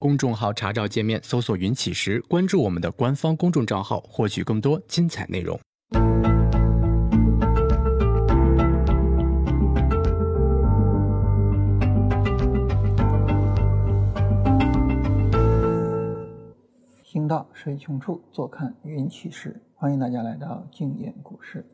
[0.00, 5.58] 公众号查找界面搜索“云起时”，关注我们的官方公众账号，获取更多精彩内容。
[17.02, 19.60] 行到水穷处，坐看云起时。
[19.74, 21.66] 欢迎大家来到静言股市。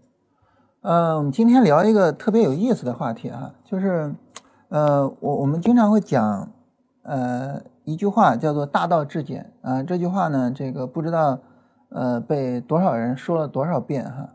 [0.81, 4.15] 呃，我们今天聊一个特别有意思的话题啊，就是
[4.71, 6.51] 呃，我我们经常会讲
[7.03, 7.63] 呃。
[7.85, 11.39] 一句话叫做“大道至简”啊，这句话呢，这个不知道
[11.91, 14.35] 呃被多少人说了多少遍哈，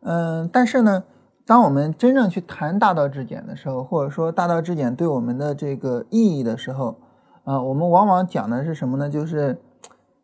[0.00, 1.04] 嗯，但是呢，
[1.44, 6.96] 当我们真正去谈“大道至简”的时候，或者说“大道至简”对我们的这个意义的时候，
[7.44, 9.10] 啊，我们往往讲的是什么呢？
[9.10, 9.60] 就是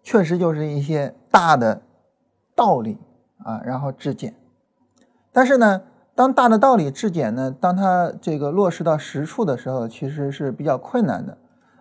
[0.02, 1.83] 确实就是一些大的
[2.57, 2.99] 道理
[3.45, 4.35] 啊，然后至简。
[5.33, 5.83] 但是呢，
[6.15, 11.37] 当大的道理至简呢，当它这个落实到实处的时候，其实是比较困难的。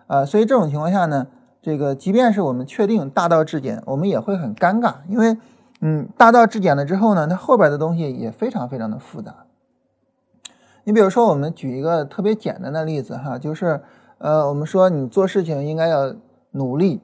[0.08, 1.28] 啊，所以这种情况下呢，
[1.62, 5.36] 这个即便是我们确定大道至简，我们也会很尴尬，因为，
[5.80, 9.44] 嗯，大道至简了之后呢，它后边的东西也非常非常的复杂。
[10.84, 13.82] 你比如说，我们举一个特别简单的例子哈，就是，
[14.18, 16.14] 呃，我们说你做事情应该要
[16.52, 17.02] 努力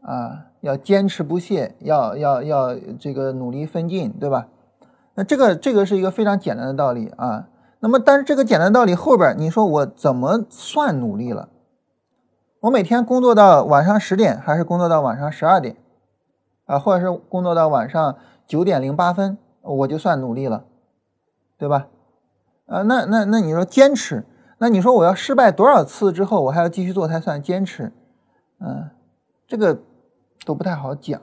[0.00, 4.48] 啊，要坚持不懈，要要要这个努力奋进，对吧？
[5.14, 7.48] 那这个这个是一个非常简单的道理啊。
[7.80, 11.50] 那么，但是这个简单道理后边，你说我怎么算努力了？
[12.60, 15.76] 我每天工作到晚上十点，还是工作到晚上十二点，
[16.66, 18.16] 啊，或者是工作到晚上
[18.48, 20.64] 九点零八分，我就算努力了，
[21.56, 21.86] 对吧？
[22.66, 24.24] 啊，那那那你说坚持，
[24.58, 27.92] 那你说我要失败多少次之后，我还要继续做才算坚持？
[28.58, 28.90] 嗯，
[29.46, 29.78] 这个
[30.44, 31.20] 都不太好讲。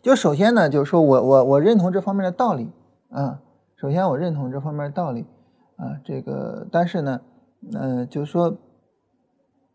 [0.00, 2.70] 就首先呢，就是说我我我认同这方面的道理
[3.10, 3.40] 啊，
[3.74, 5.26] 首先我认同这方面的道理
[5.74, 7.20] 啊，这个但是呢，
[7.72, 8.56] 嗯，就是说。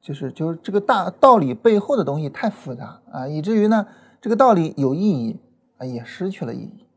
[0.02, 3.86] 就是就是这个大道理背后的东西太复杂啊，以至于呢，
[4.20, 5.40] 这个道理有意义
[5.78, 6.88] 啊，也失去了意义。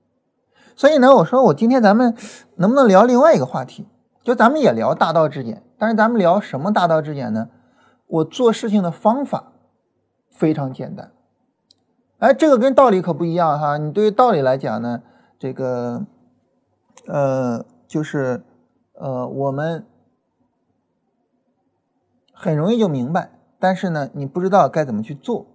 [0.74, 2.16] 所以呢，我说我今天咱们
[2.56, 3.86] 能不能聊另外一个话题？
[4.22, 7.50] 就咱们也聊大道至简，但是咱们聊什么大道至简呢？
[8.06, 9.52] 我做事情的方法
[10.30, 11.12] 非常简单。
[12.20, 13.76] 哎，这个跟道理可不一样哈。
[13.76, 15.02] 你对于道理来讲呢，
[15.38, 16.06] 这个
[17.06, 18.42] 呃，就是
[18.94, 19.84] 呃，我们。
[22.34, 25.46] 很容易就明白，但是呢，你不知道该怎么去做。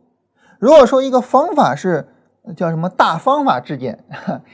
[0.57, 2.07] 如果说一个方法是
[2.55, 4.03] 叫什么大方法至简，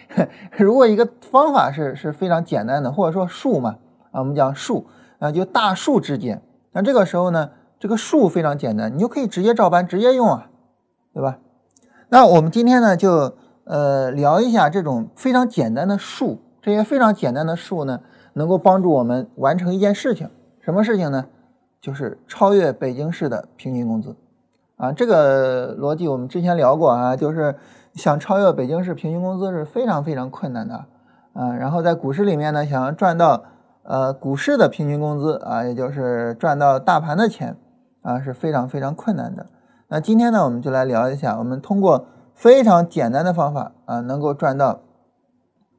[0.58, 3.78] 如果一个方法是是非常简单的，或者说术嘛，
[4.12, 4.88] 啊，我们讲术
[5.20, 6.42] 啊，就大术至简。
[6.74, 10.50] 那这个时候呢，这个术非常简单，你就可以直接照搬，直接用啊，
[11.14, 11.38] 对吧？
[12.10, 18.02] 那我们今天呢，就呃聊一下这种非常简单的术，这些非常简单的术呢，
[18.34, 20.30] 能够帮助我们完成一件事情，
[20.62, 21.26] 什么事情呢？
[21.86, 24.16] 就是超越北京市的平均工资，
[24.76, 27.56] 啊，这个逻辑我们之前聊过啊，就是
[27.94, 30.86] 想超越北京市平均工资是非常非常困难的，
[31.34, 33.44] 啊，然后在股市里面呢，想要赚到
[33.84, 37.56] 呃股市的平均工资啊，也就是赚到大盘的钱
[38.02, 39.46] 啊，是非常非常困难的。
[39.90, 44.80] 那今天呢，我们就来聊一下，我们通过非常简单的方法啊，能够赚到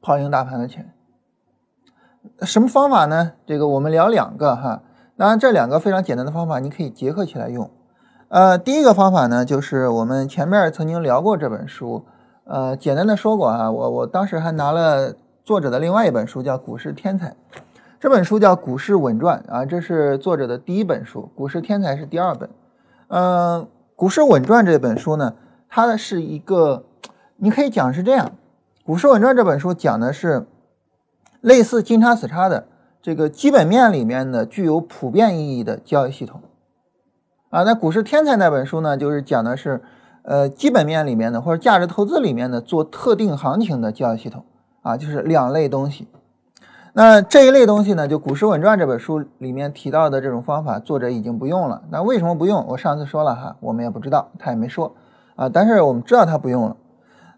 [0.00, 0.93] 跑赢大盘的钱。
[2.43, 3.33] 什么方法呢？
[3.45, 4.83] 这个我们聊两个哈。
[5.19, 7.71] 当然，这两个非常简单的方法，你可以结合起来用。
[8.28, 12.04] 呃，第一个方法呢，就是我们前面曾经聊过这本书，
[12.44, 17.31] 呃，简单的说过啊，我我当时还拿了作者的另外一本书，叫《股市天才》，
[17.99, 22.50] 这本书叫《股市稳赚》啊，这是作者的第一本书，《股市天才》是第二本。
[23.09, 23.62] 嗯，
[23.94, 25.33] 《股市稳赚》这本书呢，
[25.71, 26.84] 它是一个，
[27.37, 28.27] 你可以讲是这样，
[28.84, 30.47] 《股市稳赚》这本书讲的是
[31.41, 32.66] 类似金叉死叉的。
[33.06, 36.41] 这个基本面里面的具有普遍意义的交易系统，
[37.50, 39.81] 啊，那股市天才那本书呢，就是讲的是，
[40.25, 44.45] 呃，基本面里面的或者价值投资里面的做特定行情的交易系统，
[44.83, 46.09] 啊，就是两类东西。
[46.95, 51.83] 那这一类东西呢，就《股市稳赚》这本书里面提到的这种方法，作者已经不用了。
[51.91, 52.66] 那为什么不用？
[52.66, 54.97] 我上次说了哈，我们也不知道，他也没说，
[55.36, 56.77] 啊，但是我们知道他不用了。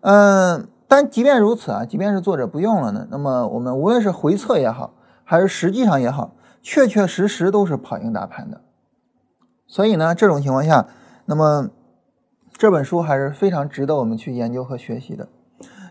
[0.01, 4.95] 嗯，但即便如此啊，即便是作者不用了呢，那么我们无论是回测也好，
[5.31, 6.33] 还是实际上也好，
[6.63, 8.63] 确确实实都是跑赢大盘的。
[9.67, 10.87] 所以呢，这种情况下，
[11.27, 11.69] 那么
[12.57, 15.29] 这本书还是非常值得我们去研究和学习的。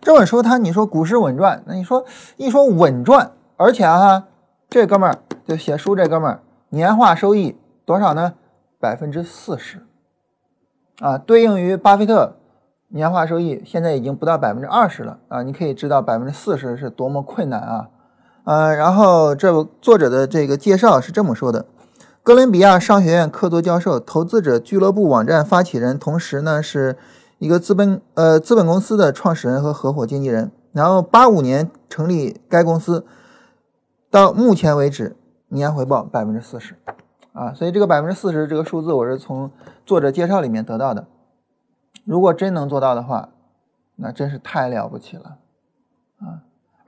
[0.01, 2.04] 这本书它你说股市稳赚，那你说
[2.38, 4.28] 一说稳赚，而且啊，
[4.68, 7.56] 这哥们儿就写书这哥们儿年化收益
[7.86, 8.33] 多少呢？
[8.80, 9.86] 百分之四十
[11.00, 12.38] 啊，对应于巴菲特
[12.88, 17.90] 年化收益现在已经不到百分之二十了啊，你可以知道百分之四十是多么困难啊。
[18.48, 21.66] 呃，然后这作者的这个介绍是这么说的：
[22.24, 26.96] 哥伦比亚商学院客座教授、投资者俱乐部网站发起人，同时呢是
[27.40, 30.50] 一个资本呃资本公司的创始人和合伙经纪人。
[30.72, 33.06] 然后八五年成立该公司，
[34.10, 35.18] 到目前为止
[35.50, 36.76] 年回报百分之四十，
[37.34, 39.52] 啊，所以这个百分之四十这个数字我是从
[39.86, 41.06] 作者介绍里面得到的。
[42.06, 43.28] 如果真能做到的话，
[43.98, 45.40] 那真是太了不起了，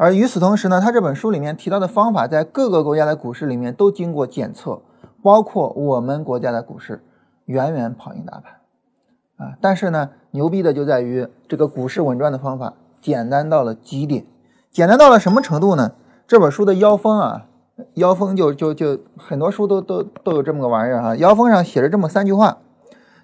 [0.02, 4.82] 而与此同时呢，他这本书里面提到的方法，在各个国家的股市里面都经过检测，
[5.22, 7.04] 包括我们国家的股市，
[7.48, 9.58] 远远跑赢大盘，啊！
[9.60, 14.26] 但是呢，牛逼的就在于这个股市稳赚的方法简单到了极点，
[14.72, 15.92] 简单到了什么程度呢？
[16.26, 17.48] 这本书的腰封啊，
[17.96, 22.60] 腰封就就就很多书都都都有这么个玩意儿哈，腰封上写着这么三句话，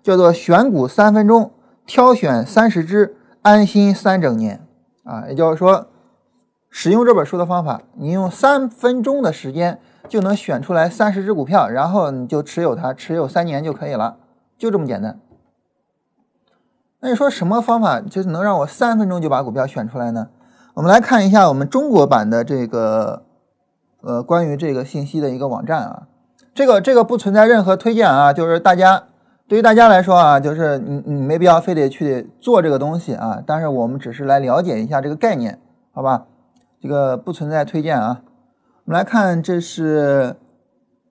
[0.04, 1.52] 叫做“选股三分钟，
[1.86, 4.60] 挑选三十只，安心三整年”，
[5.06, 5.88] 啊，也就是说。
[6.78, 9.80] 使用这本书的方法，你用三分钟的时间
[10.10, 14.18] 就能选出来三十只股票，然后你就持有它，持有三年就可以了，
[14.58, 15.18] 就这么简单。
[17.00, 20.28] 那你说什么方法就是能让我三分钟就把股票选出来呢？
[20.74, 23.24] 我们来看一下我们中国版的这个
[24.02, 26.08] 呃关于这个信息的一个网站啊，
[26.54, 29.02] 这个这个不存在任何推荐啊，就是大家
[29.48, 35.58] 对于大家来说啊，就是你你没必要非得去做这个东西啊，但是我们只是来了解一下这个概念，
[35.94, 36.26] 好吧？
[36.86, 38.22] 这个不存在推荐啊，
[38.84, 40.36] 我们来看，这是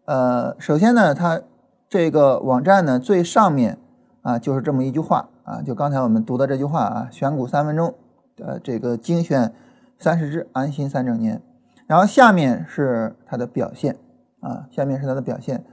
[0.05, 1.41] 呃，首先呢，它
[1.89, 3.81] 这个网站呢最上面
[4.23, 7.93] 啊就是这么一句话啊，就刚才我们读的这句话啊，选股三分钟，
[8.39, 9.53] 呃，这个精选
[9.99, 11.43] 三十只，安心三整年。
[11.89, 13.97] 然后下面是它的表现
[14.39, 15.65] 啊，下面是它的表现，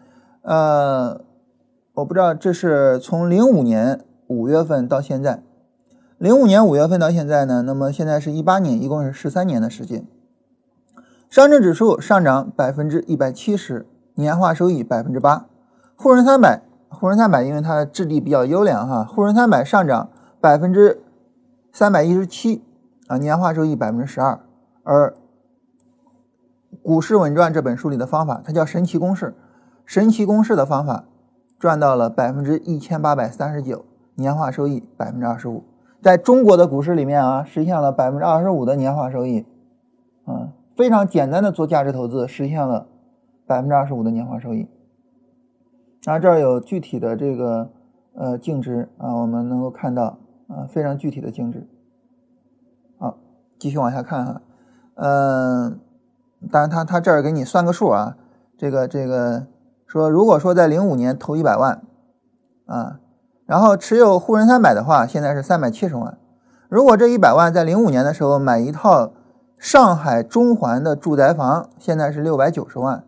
[0.42, 1.22] 呃，
[1.94, 5.44] 我不知道这是从零五年五月份到现在。
[6.22, 10.06] 零五年五月份到现在呢，那么现在是一八年，一共是十三年的时间。
[11.32, 15.48] 上证指数上涨百分之一百七十，年化收益百分之八。
[15.96, 21.02] 沪深三百，沪深三百因为它的质地比较优良哈，沪深三百上涨百分之
[21.74, 22.64] 三百一十七
[23.08, 24.40] 啊，年化收益百分之十二。
[24.84, 25.16] 而
[26.84, 29.34] 股市稳赚这本书里的方法，它叫神奇公式，
[29.88, 31.06] 神奇公式的方法
[31.58, 35.64] 赚到了百分之一千八百三十九，年化收益百分之二十五。
[36.02, 39.46] 在中国的股市里面啊，实现了百分之二十五的年化收益，
[40.26, 42.88] 啊，非常简单的做价值投资，实现了
[43.46, 44.68] 百分之二十五的年化收益。
[46.04, 47.70] 然后这儿有具体的这个
[48.16, 50.18] 呃净值啊，我们能够看到
[50.48, 51.68] 啊，非常具体的净值。
[52.98, 53.20] 好，
[53.60, 54.42] 继续往下看哈，
[54.96, 55.80] 嗯，
[56.52, 58.18] 当然他他这儿给你算个数啊，
[58.58, 59.46] 这个这个
[59.86, 61.84] 说，如果说在零五年投一百万，
[62.66, 63.01] 啊。
[63.52, 66.18] 然后持有沪深三百的话，现在是三百七十万。
[66.70, 69.12] 如果这一百万在零五年的时候买一套
[69.60, 73.04] 上海中环的住宅房，现在是六百九十万。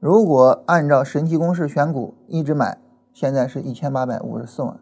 [0.00, 2.78] 如果按照神奇公式选股一直买，
[3.12, 4.76] 现在是一千八百五十四万。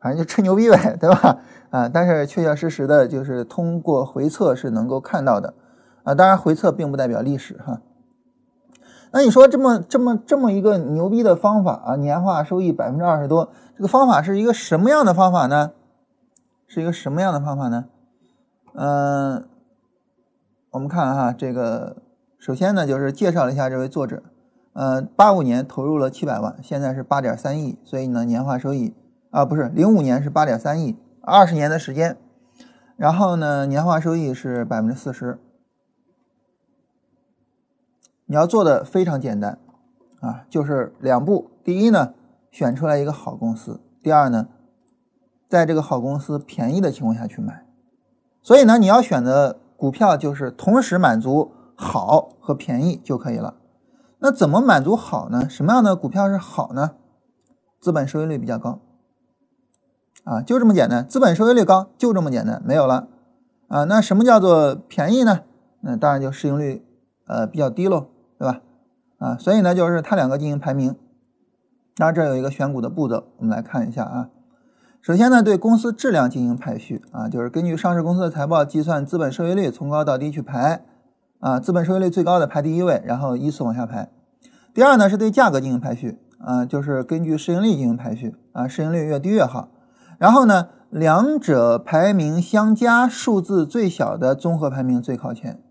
[0.00, 1.38] 反正就吹牛逼呗， 对吧？
[1.70, 5.52] 啊，但是确确实实的就是通过回测是能够看到的。
[6.04, 7.80] 啊，当然回测并不代表历史哈。
[9.14, 15.70] 那你说这么这么这么一个牛逼的方法啊，年化收益百分之二十多，这个方法是一个什么样的方法呢？
[16.66, 17.84] 是一个什么样的方法呢？
[18.74, 19.48] 嗯，
[20.70, 21.98] 我们看哈，这个
[22.40, 24.20] 首先呢就是介绍了一下这位作者，
[24.72, 28.96] 呃，八五年投入了七百万，现在是八点三亿，所以呢年化收益
[29.30, 32.16] 啊不是零五年是八点三亿，二十年的时间，
[32.96, 35.38] 然后呢年化收益是百分之四十。
[38.34, 39.60] 你要做的非常简单，
[40.18, 41.52] 啊，就是两步。
[41.62, 42.14] 第一呢，
[42.50, 44.48] 选出来一个好公司；第二呢，
[45.48, 47.64] 在这个好公司便宜的情况下去买。
[48.42, 53.54] 所以呢，你要选的股票就是同时满足好和便宜就可以了。
[54.18, 55.48] 那怎么满足好呢？
[55.48, 56.96] 什么样的股票是好呢？
[57.80, 58.80] 资本收益率比较高，
[60.24, 61.06] 啊，就这么简单。
[61.06, 63.06] 资本收益率高就这么简单，没有了。
[63.68, 65.42] 啊，那什么叫做便宜呢？
[65.82, 66.84] 那当然就市盈率
[67.28, 68.08] 呃比较低喽。
[68.38, 68.60] 对吧？
[69.18, 70.96] 啊，所以呢，就是它两个进行排名。
[71.96, 74.28] 当然，这有一个选股的步骤，我们来看一下啊。
[75.00, 80.84] 首先呢，对公司质量进行排序啊，就是根据上市公司的财报计算资本收益率，从高到低去排
[81.38, 81.60] 啊。
[81.60, 84.10] 资本收益率最高的排第一位，然后依次往下排。
[84.74, 89.68] 第二呢，是对价格进行排序啊，就是根据市盈率进行排序啊，市盈率越低越好。
[90.18, 95.62] 然后呢，两者排名相加，数字最小的综合排名最靠前。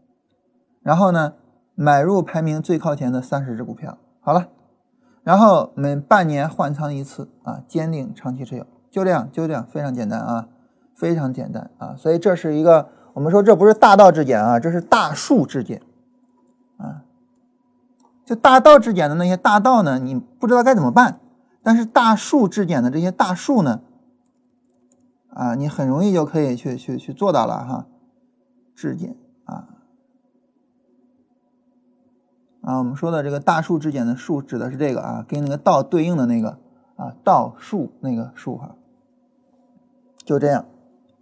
[0.82, 1.34] 然后呢？
[1.76, 4.50] 买入排名最靠前的三十只股票，好了，
[5.24, 10.48] 然后每半年换仓一次啊，坚定长期持有，就这样，就这样，非常简单啊，
[10.96, 15.82] 非常简单啊，所以这是一个我们说这不是大道至简啊，这是大数至简
[16.78, 17.04] 啊。
[18.26, 21.20] 就大道至简的那些大道呢，你不知道该怎么办；
[21.62, 23.82] 但是大数至简的这些大数呢，
[25.34, 27.86] 啊，你很容易就可以去去去做到了哈。
[28.74, 29.68] 质检啊
[32.64, 36.58] 啊，我们说的这个大数之间的数指的是这个啊，跟那个道对应的那个
[36.96, 38.76] 啊道数那个数哈，
[40.26, 40.66] 就这样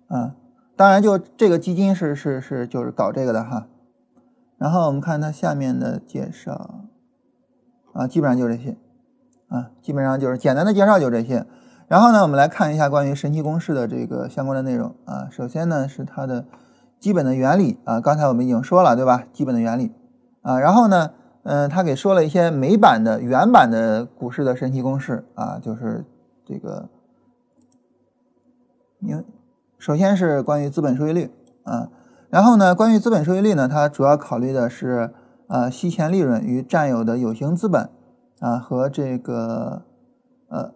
[0.08, 0.36] 啊。
[0.76, 3.68] 当然，就这个基金是是是就是搞这个的哈。
[4.58, 6.86] 然后我们看它下面的介绍
[7.94, 8.78] 啊，基本上就这些
[9.50, 11.46] 啊，基本上就是简单的介绍就这些。
[11.88, 15.28] 然后呢，我们来看一下关于神奇公式的这个相关的内容啊。
[15.30, 16.46] 首先呢是它的。
[17.02, 19.24] 基本的原理啊，刚才我们已经说了，对吧？
[19.34, 19.92] 基本的原理
[20.44, 21.10] 啊，然后呢，
[21.44, 26.06] 嗯，他给说了一些美版的原版的股市的神奇公式啊，就是
[26.46, 26.88] 这个，
[29.00, 29.24] 因为
[29.80, 31.32] 首先是关于资本收益率
[31.64, 31.90] 啊，
[32.30, 35.12] 然后呢，关于资本收益率呢，它主要考虑的是
[35.48, 37.90] 呃息前利润与占有的有形资本
[38.40, 39.82] 啊和这个
[40.48, 40.72] 呃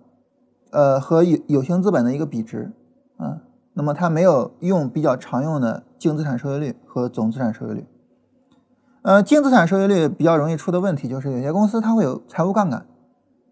[0.72, 2.72] 呃和有有形资本的一个比值
[3.18, 3.44] 啊。
[3.74, 7.86] 那么它没有用比较常用的净资产收益率和总资产收益率。
[9.06, 12.88] 呃，净资产收益率比较容易出的问题就是有些公司它会有财务杠杆。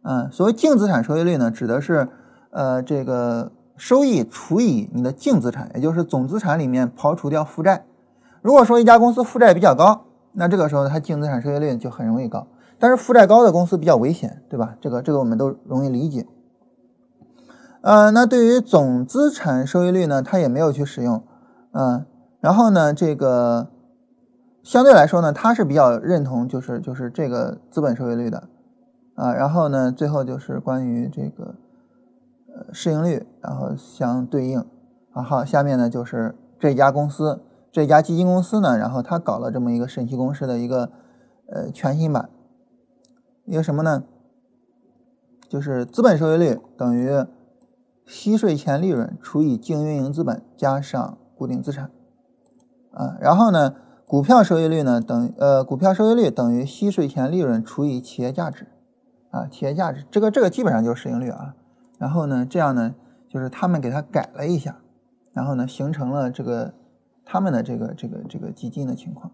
[0.01, 2.09] 嗯，所谓净资产收益率呢，指的是
[2.49, 7.85] 呃这个收益除以你的净资产，也就是总资产里面刨除掉负债。
[8.41, 12.47] 如果说一家公司负债比较高，那这个时候它净资产收益率就很容易高。
[12.79, 14.75] 但是负债高的公司比较危险，对吧？
[14.81, 16.25] 这个这个我们都容易理解。
[17.81, 21.23] 呃，那对于总资产收益率呢，它也没有去使用，
[21.73, 22.07] 嗯，
[22.39, 23.69] 然后呢，这个
[24.63, 28.47] 相对来说呢，他是比较认同，就是就是这个资本收益率的，
[29.15, 31.55] 啊，然后呢，最后就是关于这个
[32.55, 34.65] 呃市盈率，然后相对应，
[35.11, 37.41] 啊好，下面呢就是这家公司
[37.71, 40.89] 这家基金公司呢，然后他搞了这么一个神奇公式的一个
[41.47, 42.29] 呃全新版，
[43.45, 44.03] 一个什么呢？
[45.47, 47.25] 就是资本收益率等于。
[48.05, 51.89] 息税前利润除以净运营资本加上固定资产，
[52.91, 53.75] 啊，然后呢，
[54.13, 58.67] 股票收益率呢等呃，股票收益率等于息税前利润除以企业价值，
[59.31, 61.55] 啊，企业价值这个这个基本上就是市盈率啊。
[61.97, 62.93] 然后呢，这样呢，
[63.27, 64.77] 就是他们给它改了一下，
[65.31, 66.75] 然后呢，形成了这个
[67.25, 69.31] 他们的这个这个这个基金的情况。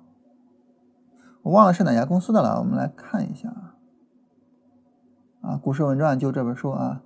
[1.42, 3.76] 我忘了是哪家公司的了，我们来看一下啊，
[5.42, 7.02] 啊，《股市文传》就这本书啊。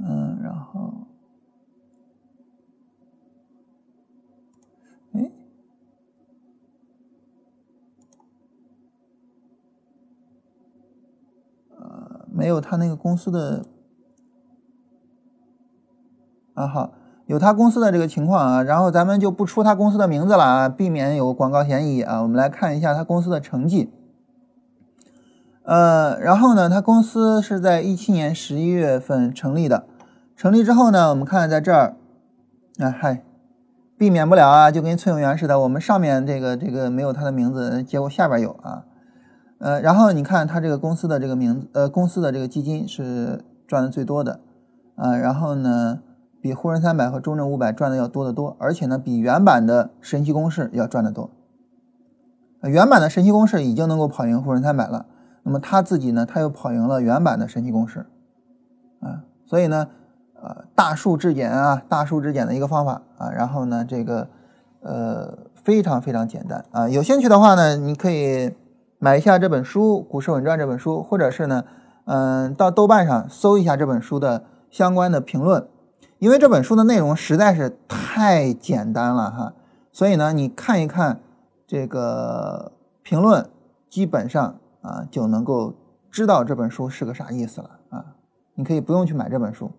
[0.00, 0.92] 嗯，然后，
[5.12, 5.30] 哎，
[11.76, 13.64] 呃，没有他那个公司的，
[16.52, 16.92] 啊好，
[17.24, 22.20] 有他公司的这个情况啊，然后咱们就不出他公司的名字了啊，避免有广告嫌疑啊。
[22.20, 23.90] 我们来看一下他公司的成绩。
[25.62, 29.86] 呃，然后呢，他公司是在一七年十一月份成立的。
[30.36, 31.96] 成立之后呢，我们看在这儿，
[32.78, 33.24] 啊嗨，
[33.96, 38.84] 避免不了啊，就跟崔永元似的，我们上面这个这个没有他的名字，结果下边有啊，
[39.58, 44.40] 呃，然后你看他这个公司的这个名字，呃，公司的这个基金是赚的最多的，
[44.96, 46.00] 啊，然后呢，
[46.40, 51.30] 比沪深三百和中证五百赚的要多得多，而且呢，比原版的神奇公式要赚得多，
[52.62, 55.06] 原版的神奇公式已经能够跑赢沪深三百了，
[55.42, 58.06] 那么他自己呢，他又跑赢了原版的神奇公式，
[59.00, 59.88] 啊，所以呢。
[60.46, 64.28] 呃，大数质检啊，大数质检的一个方法啊，然后呢，这个
[64.82, 68.54] 呃非常非常简单啊，有兴趣的话呢，你可以
[69.04, 71.62] 买一下这本书《股市稳赚》这本书，或者是呢，
[72.06, 75.68] 嗯，到豆瓣上搜一下这本书的相关的评论，
[76.18, 79.52] 因为这本书的内容实在是太简单了哈，
[79.92, 81.20] 所以呢，你看一看
[81.66, 83.50] 这个评论，
[83.90, 85.74] 基本上啊就能够
[86.10, 88.06] 知道这本书是个啥意思了啊，
[88.54, 89.70] 你可以不用去买这本书。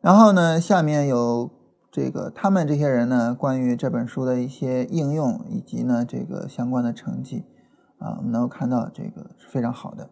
[0.00, 1.50] 然后呢，下面有
[1.90, 7.44] 这个他们这些人呢，关于这本书的一些应用以及呢这个相关的成绩
[7.98, 10.08] 啊，我们能够看到这个是非常好的。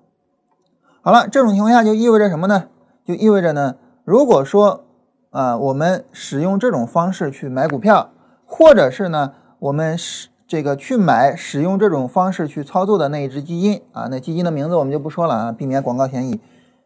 [1.00, 2.64] 好了，这种情况下就意味着什么呢？
[3.04, 4.84] 就意味着呢，如果说
[5.30, 8.10] 啊，我们使用这种方式去买股票，
[8.44, 16.40] 或者是呢，我们使这个去买使用这种方式去操作的那一只基金啊，那基金的名字我们就不说了啊，避免广告嫌疑。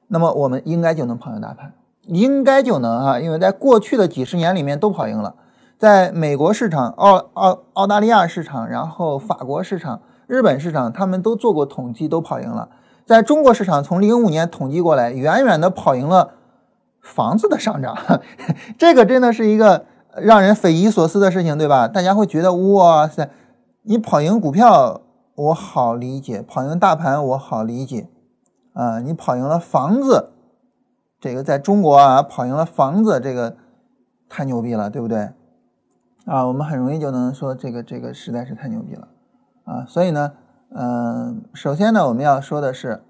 [0.09, 1.73] 那么我们应该就能跑赢大盘。
[2.07, 5.35] 应该就能啊，因为在过去的几十年里面都跑赢了，
[5.79, 12.69] 在美国市场、澳澳澳大利亚市场，然后法国市场、日本市场，他们都做过统计，都跑赢了。
[13.05, 16.35] 在中国市场，从零五年统计过来，远远的跑赢了
[17.01, 17.97] 房子的上涨，
[18.79, 19.85] 这个真的是一个
[20.17, 21.89] 让人匪夷所思的事情，对吧？
[21.89, 23.29] 大家会觉得哇塞，
[23.83, 25.01] 你跑赢股票
[25.35, 28.09] 我好理解，跑赢大盘我好理解，
[28.73, 30.31] 啊，你跑赢了房子，
[31.23, 33.55] 这个在中国啊，跑赢了房子，这个
[34.29, 35.31] 太牛逼了，对不对？
[36.25, 39.07] 啊，我们很容易就能说这个这个实在是太牛逼了，
[39.63, 40.33] 啊，所以呢，
[40.71, 43.01] 嗯，首先呢，我们要说的是，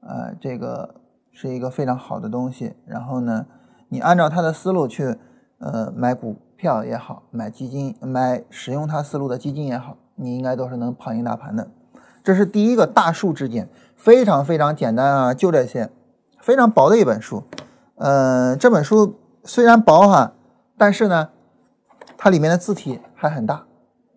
[0.00, 0.96] 呃，这个
[1.30, 3.46] 是一个非常好的东西，然后呢，
[3.88, 5.16] 你按照他的思路去，
[5.56, 9.96] 呃，买股票也好，买基金，买使用他思路的基金也好。
[10.16, 11.66] 你应该都是能跑赢大盘的，
[12.22, 15.88] 这是第一个大数之简，非常非常简单啊，就这些，
[16.42, 17.42] 非常薄的一本书。
[17.94, 20.32] 呃，这本书虽然薄哈，
[20.76, 21.30] 但是呢，
[22.18, 23.64] 它里面的字体还很大，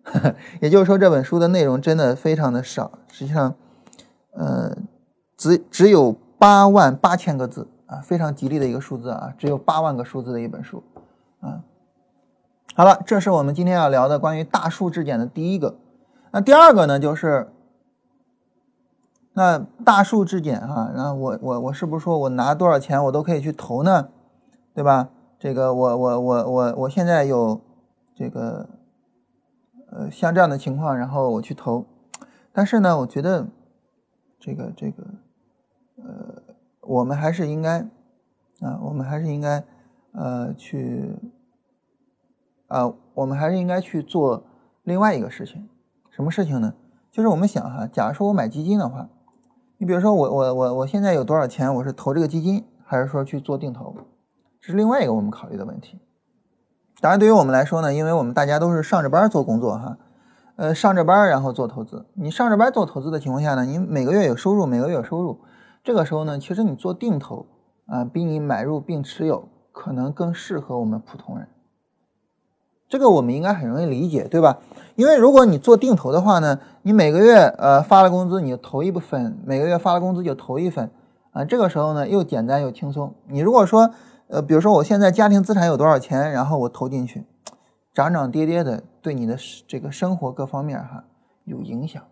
[0.60, 2.90] 也就是说这本书的内容真的非常的少。
[3.10, 3.54] 实际上，
[4.32, 4.76] 呃，
[5.36, 10.82] 只只有八万八千个字啊，非常吉利的一个数字啊，只有八万个数字的一本书
[11.40, 11.62] 啊。
[12.74, 15.76] 好了，这是我们今天要聊的关于大数质检的第一个。
[16.32, 17.48] 那第二个呢，就是
[19.38, 24.08] 那大数质检哈，然后我我我是不是说我拿多少钱我都可以去投呢？
[24.72, 25.10] 对吧？
[25.38, 27.60] 这个我我我我我现在有
[28.14, 28.66] 这个
[29.90, 31.84] 呃像这样的情况，然后我去投，
[32.50, 33.46] 但是呢，我觉得
[34.40, 35.04] 这个这个
[35.96, 36.42] 呃，
[36.80, 37.80] 我们还是应该
[38.60, 39.62] 啊，我们还是应该
[40.12, 41.14] 呃去
[42.68, 44.44] 啊，我们还是应该去做
[44.82, 45.68] 另外一个事情。
[46.08, 46.72] 什么事情呢？
[47.10, 49.10] 就是我们想哈，假如说我买基金的话，
[49.78, 53.94] 你比如说我我我我现在有多少钱，我是投这个基金，还是说去做定投，
[54.58, 56.00] 这是另外一个我们考虑的问题。
[57.02, 59.98] 当然，对于我们来说呢，因为我们大家都是上着班做工作哈，
[60.56, 62.06] 呃，上着班然后做投资。
[62.14, 65.40] 你上着班做投资的情况下呢，你每个月有收入，每个月有收入，
[65.84, 67.44] 这个时候呢，其实你做定投
[67.84, 71.48] 啊，比你买入并持有可能更适合我们普通人。
[72.88, 74.58] 这个我们应该很容易理解，对吧？
[74.94, 80.90] 因为如果你做定投的话呢，你每个月呃发了工资你就投一部分，每个月发了工资就投一份，
[81.32, 83.12] 啊，这个时候呢又简单又轻松。
[83.26, 83.90] 你如果说
[84.28, 87.26] 呃，比如说我现在家庭资产有多少钱，然后我投进去，
[87.92, 91.04] 涨涨跌跌的，对你的这个生活各方面哈
[91.44, 92.02] 有影响。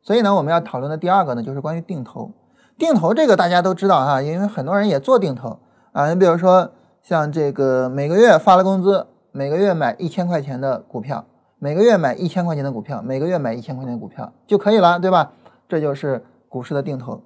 [0.00, 2.30] 所以呢，我们要讨论的第二个呢，就是关于定投。
[2.78, 5.58] 定投这个大家都知道哈，因为很多人也做定投
[5.92, 6.08] 啊。
[6.08, 6.70] 你比如说
[7.02, 9.08] 像这个每个月发了工资。
[9.32, 11.26] 每个月买一千块钱的股票，
[11.58, 15.32] 每个月买一千块钱的股票，每个月买一千块钱的股票就可以了，对吧？
[15.68, 17.22] 这就是股市的定投。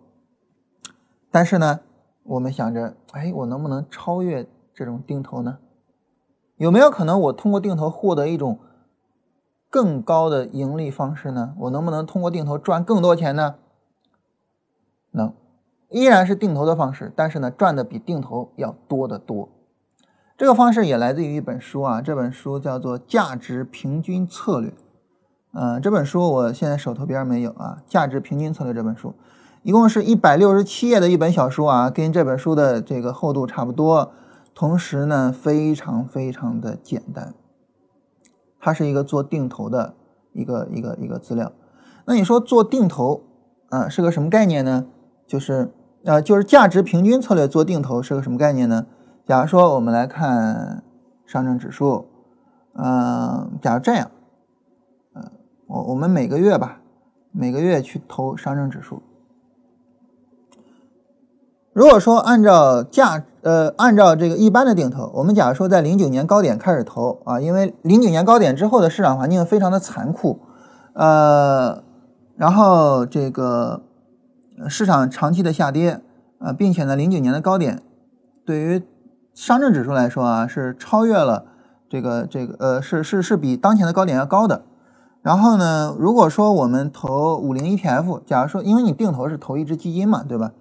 [1.31, 1.81] 但是呢，
[2.25, 5.59] 我们想着，哎，我能不能超越这种定投呢？
[6.57, 8.59] 有没有可能我通过定投获得一种
[9.71, 11.55] 更高的盈利方式呢？
[11.59, 13.57] 我能不能通过定投赚更多钱呢？
[15.11, 15.33] 能，
[15.89, 19.49] 依然是定投的方式，但是呢，赚的比定投要多得多。
[20.37, 24.71] 这个方式也来自于一本书啊，这本书叫做《价值平均策略》。
[25.53, 29.15] 嗯，这本书我现在手头边没有啊，《价值平均策略》这本书，
[29.63, 34.11] 一共是一百六十七页的一本小书啊，跟这本书的这个厚度差不多，
[34.57, 37.33] 同时呢，非常非常的简单。
[38.59, 39.95] 它是一个做定投的
[40.33, 41.53] 一个一个一个资料。
[42.07, 43.23] 那你说做定投
[43.69, 44.87] 啊是个什么概念呢？
[45.29, 45.71] 就是
[46.03, 48.87] 呃，就是价值平均策略做定投是个什么概念呢？
[49.27, 50.83] 假如说我们来看
[51.25, 52.07] 上证指数，
[52.75, 54.11] 嗯，假如这样，
[55.15, 55.31] 嗯，
[55.67, 56.81] 我我们每个月吧，
[57.33, 59.03] 每个月去投上证指数。
[61.73, 70.39] 如果说按照价，呃，按照这个一般的定投，我们假如说在零九年高点开始投啊，因为零九年高点之后的市场环境非常的残酷，
[70.93, 71.83] 呃，
[72.37, 73.83] 然后这个
[74.69, 76.01] 市场长期的下跌
[76.39, 77.83] 啊，并且呢，零九年的高点
[78.45, 78.83] 对于
[79.35, 81.45] 上证指数来说啊，是超越了
[81.91, 84.63] 这个这个呃，是是是比当前的高点要高的。
[85.23, 90.53] 然后呢，如果说我们投五零 ETF，假如说因为你定投是投一只基金嘛，对吧？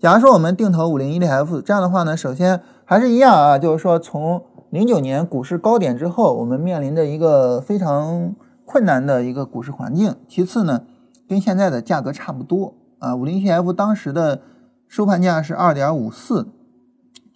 [0.00, 10.14] 假如说我们定投五零 ETF，这样的话呢，首先还是一样啊，就是说从零九年股市高点之后，我们面临着一个非常困难的一个股市环境。
[10.28, 10.82] 其次呢，
[11.28, 14.40] 跟现在的价格差不多啊，五零 ETF 当时的
[14.86, 16.48] 收盘价是二点五四。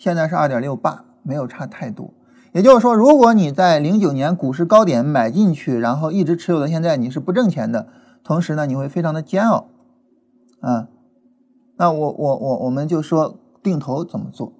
[0.00, 2.14] 现在是二点六八，没有差太多。
[2.52, 7.86] 也就是说，如果你在零九年股市高点买进去，然后一直持有到现在，你是不挣钱的。
[8.24, 9.68] 同时呢，你会非常的煎熬。
[10.62, 10.88] 啊，
[11.76, 14.54] 那我我我我们就说定投怎么做？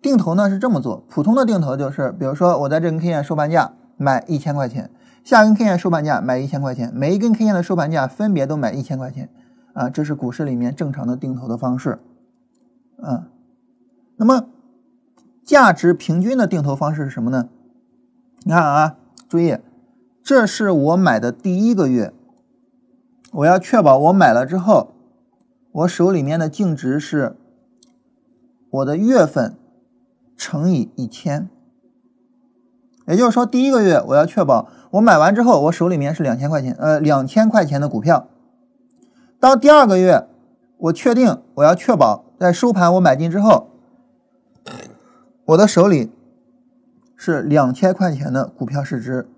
[0.00, 4.92] 定投呢是这么做，普通的定投就是，比如说我在这根 K 线收盘价买一千块钱，
[5.24, 9.28] 下根 K 线收盘价买一千块钱，每一根 K 线的收盘价分别都买一千块钱。
[9.72, 11.98] 啊，这是股市里面正常的定投的方式。
[13.02, 13.24] 嗯，
[14.16, 14.46] 那么。
[15.46, 17.48] 价值平均的定投方式是什么呢？
[18.42, 18.96] 你看啊，
[19.28, 19.56] 注意，
[20.20, 22.12] 这是我买的第一个月，
[23.30, 24.92] 我要确保我买了之后，
[25.70, 27.36] 我手里面的净值是
[28.70, 29.56] 我的月份
[30.36, 31.48] 乘以一千。
[33.06, 38.26] 也就是说，第一个月我要确保我买完之后，我手里面是两千块钱，呃，两千块钱的股票。
[39.38, 40.26] 到第二个月，
[40.78, 43.70] 我确定我要确保在收盘我买进之后，
[45.46, 46.10] 我的手里
[47.14, 49.28] 是两千块钱的股票市值。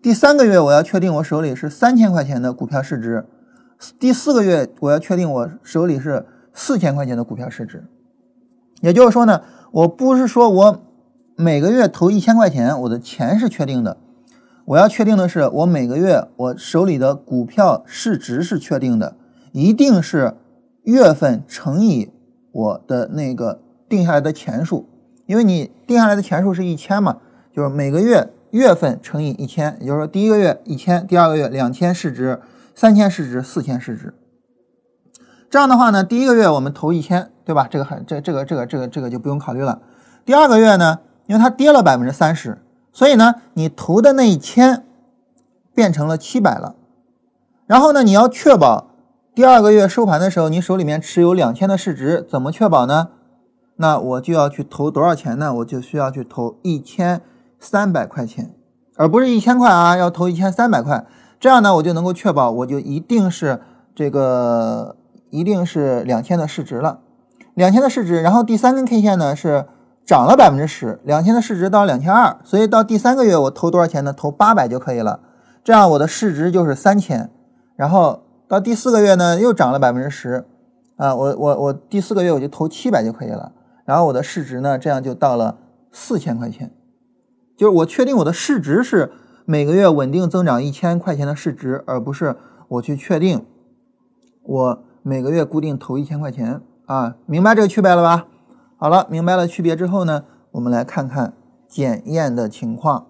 [0.00, 3.26] 第三个月我要确定我手里是三千块钱的股票市值。
[3.98, 7.82] 第四个月我要确定我手里是四千块钱的股票市值。
[8.82, 9.42] 也就是说呢，
[9.72, 10.80] 我不是说我。
[11.40, 13.96] 每个月投一千块钱，我的钱是确定的。
[14.64, 19.14] 我要确定的是，我每个月我手里的股票市值是确定的，
[19.52, 20.34] 一定是
[20.82, 22.10] 月份乘以
[22.50, 24.88] 我的那个定下来的钱数。
[25.28, 27.18] 因为你定下来的钱数是一千嘛，
[27.54, 32.40] 就是每个月月份乘以一千，也就是说第一个月一千，第二个月两千市值，
[32.74, 34.14] 三千市值，四千市值。
[35.50, 37.68] 这样的话呢，第一个月我们投一千，对吧？
[37.70, 39.82] 这个很这这个这个这个这个就不用考虑了。
[40.24, 41.00] 第二个月呢？
[41.26, 42.56] 因为它跌了百分之三十，
[42.90, 44.86] 所以呢，你投的那一千
[45.74, 46.74] 变成了七百了。
[47.66, 48.92] 然后呢，你要确保
[49.34, 53.10] 第二个月收盘的时候，你手里面持有两千的市值，怎么确保呢？
[53.78, 55.52] 那我就要去投多少钱呢？
[55.54, 57.20] 我就需要去投一千
[57.58, 58.52] 三百块钱，
[58.96, 61.04] 而不是一千块啊，要投一千三百块。
[61.40, 63.60] 这样呢，我就能够确保，我就一定是
[63.94, 64.96] 这个
[65.30, 67.00] 一定是两千的市值了，
[67.54, 68.22] 两千的市值。
[68.22, 69.66] 然后第三根 K 线呢是。
[70.08, 74.10] 涨了百分之十，两千的市值到两千二，所以到第三个月我投多少钱呢？
[74.10, 75.20] 投八百就可以了，
[75.62, 77.30] 这样我的市值就是三千。
[77.76, 80.46] 然后到第四个月呢，又涨了百分之十，
[80.96, 83.52] 啊，我我我第四个月我就投七百就可以了，
[83.88, 85.56] 然后我的市值呢，这样就到了
[85.90, 86.70] 四千块钱。
[87.56, 89.10] 就是我确定我的市值是
[89.46, 92.36] 每个月稳定增长一千块钱的市值，而不是
[92.68, 93.46] 我去确定
[94.42, 98.26] 我每个月固定投一千块钱啊，明白这个区别了吧？
[98.76, 101.32] 好了，明白了区别之后呢，我们来看看
[101.66, 103.06] 检验的情况。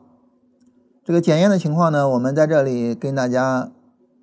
[1.05, 3.73] 这个检验的情况呢，我们在这里跟大家，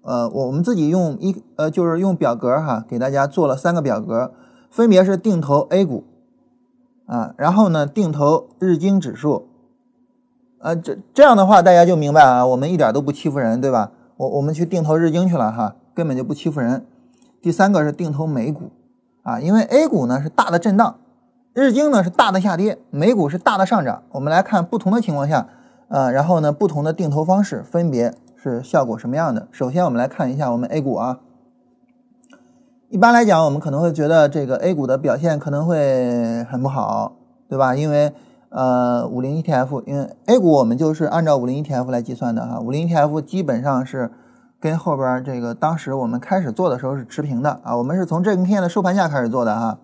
[0.04, 4.34] 呃，我我们自己用一呃，就是用表格哈，给大家做了三个表格，
[4.72, 6.06] 分别是定投 A 股
[7.06, 9.48] 啊，然后呢定投日经指数，
[10.60, 13.92] 呃，这这样的话大家就明白啊，我们一点都不欺负人，对吧？
[14.18, 16.86] 我我们去定投日经去了哈，根本就不欺负人。
[17.42, 18.72] 第三个是定投美股
[19.24, 20.96] 啊，因为 A 股呢是大的震荡。
[21.54, 24.04] 日经呢是大的下跌，美股是大的上涨。
[24.12, 25.48] 我们来看不同的情况下，
[25.88, 29.48] 呃，然后呢不同的定投方式分别是效果什么样的。
[29.52, 31.20] 首先我们来看一下我们 A 股啊，
[32.90, 37.14] 一般来讲我们可能会觉得这个 A 股的表现可能会很不好，
[37.50, 37.76] 对吧？
[37.76, 38.14] 因为
[38.50, 44.12] 呃五零 ETF，因为 A 股我们就是按照五零 ETF 来计算的哈，五零 ETF 基本上是
[44.60, 49.80] 跟后边这个当时我们开始做的时候是持平的啊，我们是从这根 K 线的收盘价开始做的哈。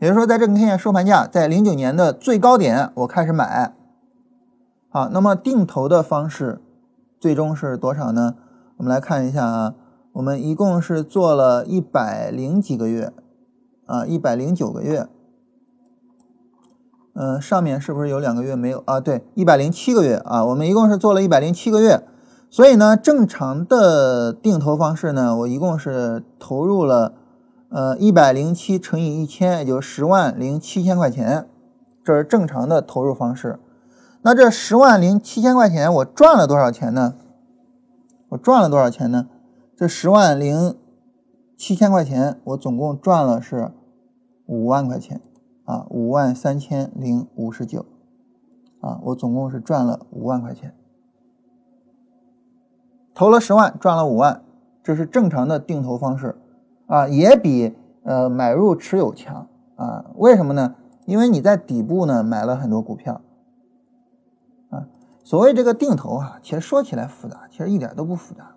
[0.00, 3.72] 也就是说，在这根 K 线收盘价在零九年的最高点，我开始买。
[4.88, 6.60] 好，那么定投的方式
[7.20, 8.34] 最终是多少呢？
[8.78, 9.74] 我们来看一下啊，
[10.12, 13.12] 我们一共是做了一百零几个月
[13.86, 15.08] 啊，一百零九个月。
[17.14, 19.00] 嗯，上面是不是有两个月没有啊？
[19.00, 22.06] 对，一百零七个月啊，我们一共是做了一百零七个月。
[22.50, 27.14] 所以呢，正常的定投方式呢，我一共是投入了。
[27.74, 31.48] 呃，一百零七乘以一千，也就十万零七千块钱，
[32.04, 33.58] 这是正常的投入方式。
[34.20, 37.14] 那这十万零七千块钱，我赚了多少钱呢？
[38.28, 39.26] 我赚了多少钱呢？
[39.76, 40.76] 这十万零
[41.56, 43.72] 七千块钱，我总共赚了是
[44.46, 45.20] 五万块钱
[45.64, 47.86] 啊，五万三千零五十九
[48.80, 50.74] 啊，我总共是赚了五万块钱，
[53.14, 54.42] 投了十万，赚了五万，
[54.82, 56.36] 这是正常的定投方式。
[56.86, 60.10] 啊，也比呃买入持有强啊？
[60.16, 60.74] 为什么呢？
[61.06, 63.22] 因为你在底部呢买了很多股票
[64.68, 64.86] 啊。
[65.24, 68.51] 所谓这个定投啊，其实说起来复杂，其实一点都不复杂。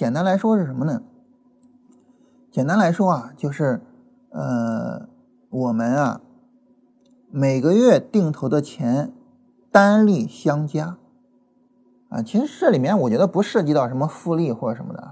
[0.00, 1.02] 简单来说是什么呢？
[2.50, 3.82] 简单来说啊，就是
[4.30, 5.06] 呃
[5.50, 6.22] 我们啊
[7.30, 9.12] 每个月定投的钱
[9.70, 10.96] 单利相加
[12.08, 12.22] 啊。
[12.22, 15.06] 其实这里面我觉得不涉及到什么复利或者什么的。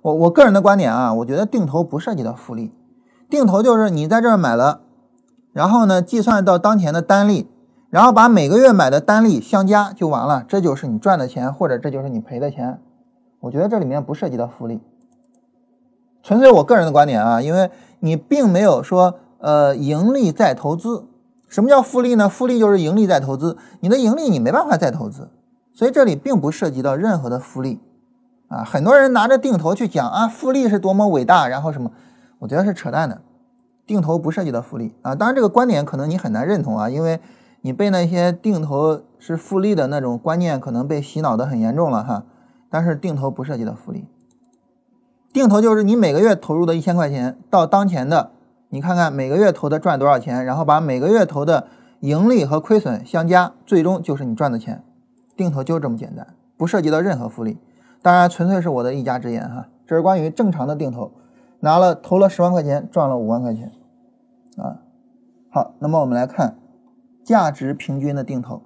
[0.00, 2.72] 我我个人的观点啊，我觉得定投不涉及到复利，
[3.28, 4.80] 定投就是你在这儿买了，
[5.52, 7.46] 然后呢计算到当前的单利，
[7.90, 12.80] 然后把每个月买的单利相加就完了，这就是你赚的钱，或者这就是你赔的钱。
[13.40, 14.80] 我觉得这里面不涉及到复利，
[16.22, 21.06] 纯粹我个人的观点啊，因为你并没有说呃盈利再投资。
[21.48, 22.28] 什么叫复利呢？
[22.28, 25.30] 复利就是盈利再投资，你的盈利你没办法再投资，
[25.72, 27.80] 所以这里并不涉及到任何的复利。
[28.46, 31.90] 啊，很多人拿着定投去讲啊，复利是多么伟大，然后什么，
[32.38, 33.20] 我觉得是扯淡的。
[33.84, 37.18] 定投不涉及到复利啊，当然这个观点可能你很难认同啊，因为
[37.62, 42.24] 你被那些定投是复利的那种观念可能被洗脑的很严重了哈。
[42.70, 44.06] 但是定投不涉及到复利，
[45.32, 48.30] 定投就是你每个月投入的一千块钱到当前的，
[48.68, 51.66] 你看看每个月投的赚多少钱，然后把每个月投的
[52.00, 54.84] 盈利和亏损相加，最终就是你赚的钱。
[55.36, 57.58] 定投就这么简单，不涉及到任何复利。
[58.02, 59.68] 当然，纯粹是我的一家之言哈。
[59.86, 61.12] 这是关于正常的定投，
[61.60, 63.72] 拿了投了十万块钱，赚了五万块钱。
[64.56, 64.80] 啊，
[65.50, 66.58] 好，那么我们来看
[67.24, 68.62] 价值平均的定投。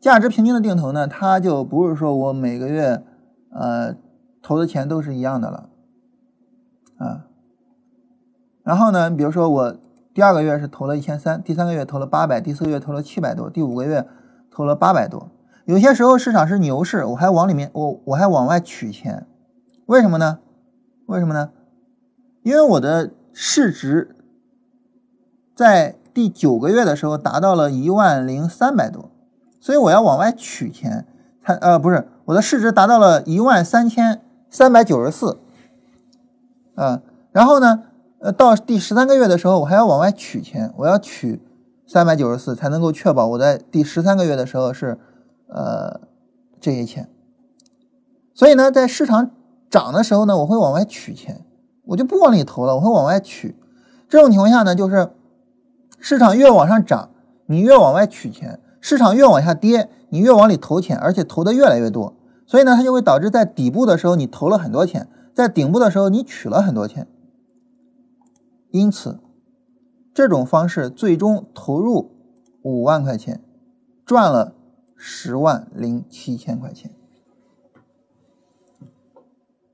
[0.00, 3.02] 价值平均的定投呢，它就不是说我每个月
[3.50, 3.96] 呃
[4.42, 5.68] 投的钱都是一样的了
[6.96, 7.26] 啊。
[8.62, 9.76] 然后呢，比如说我
[10.12, 14.06] 第二个月是投了一千三，第三个月投了八百，第四个月投了七百多，第五个月
[14.50, 15.30] 投了八百多。
[15.64, 19.26] 有些时候市场是牛市，我还往里面我我还往外取钱，
[19.86, 20.38] 为什么呢？
[21.06, 21.50] 为什么呢？
[22.42, 24.14] 因为我的市值。
[25.54, 29.10] 在第九个月的时候达到了一万零三百多，
[29.58, 31.04] 所以我要往外取钱，
[31.48, 35.38] 才呃不是我的市值达到了一万三千三百九十四，
[36.74, 37.00] 啊，
[37.32, 37.84] 然后呢，
[38.18, 41.40] 呃到第十三个月的时候我还要往外取钱，我要取
[41.86, 44.98] 三百九十四才能够确保我在第十三个月的时候是
[45.46, 46.02] 呃
[46.60, 47.08] 这些钱，
[48.34, 49.30] 所以呢，在市场
[49.70, 51.46] 涨的时候呢，我会往外取钱，
[51.86, 53.56] 我就不往里投了，我会往外取，
[54.06, 55.10] 这种情况下呢，就是。
[56.00, 57.10] 市场越往上涨，
[57.46, 62.14] 你越往外取钱；市场越往下跌，你越往里投钱，而且投的越来越多。
[62.46, 67.06] 所以呢，它就会导致在底部的时候你投了很多钱，在顶部的时候你取了很多钱。
[68.70, 69.18] 因此，
[70.14, 72.12] 这种方式最终投入
[72.62, 73.42] 五万块钱，
[74.06, 74.54] 赚了
[74.96, 76.90] 十万零七千块钱。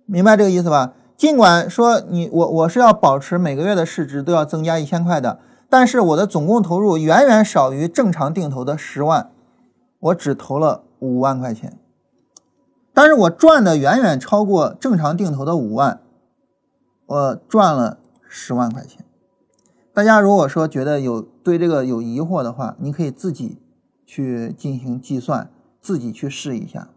[0.06, 0.94] 明白这个意思吧？
[1.16, 5.38] 尽管说你我我是要保持每个月的市值都要增加一千块的。
[5.76, 9.32] 但是我的总共投入远远少于正常定投的十万，
[9.98, 11.80] 我只投了五万块钱，
[12.92, 16.00] 但是我赚的远远超过正常定投的五万，
[17.06, 19.04] 我赚了十万块钱。
[19.92, 23.60] 大家如果说觉得有对这个有疑惑的话，你可以自己
[24.06, 26.90] 去进行计算，自己去试一下。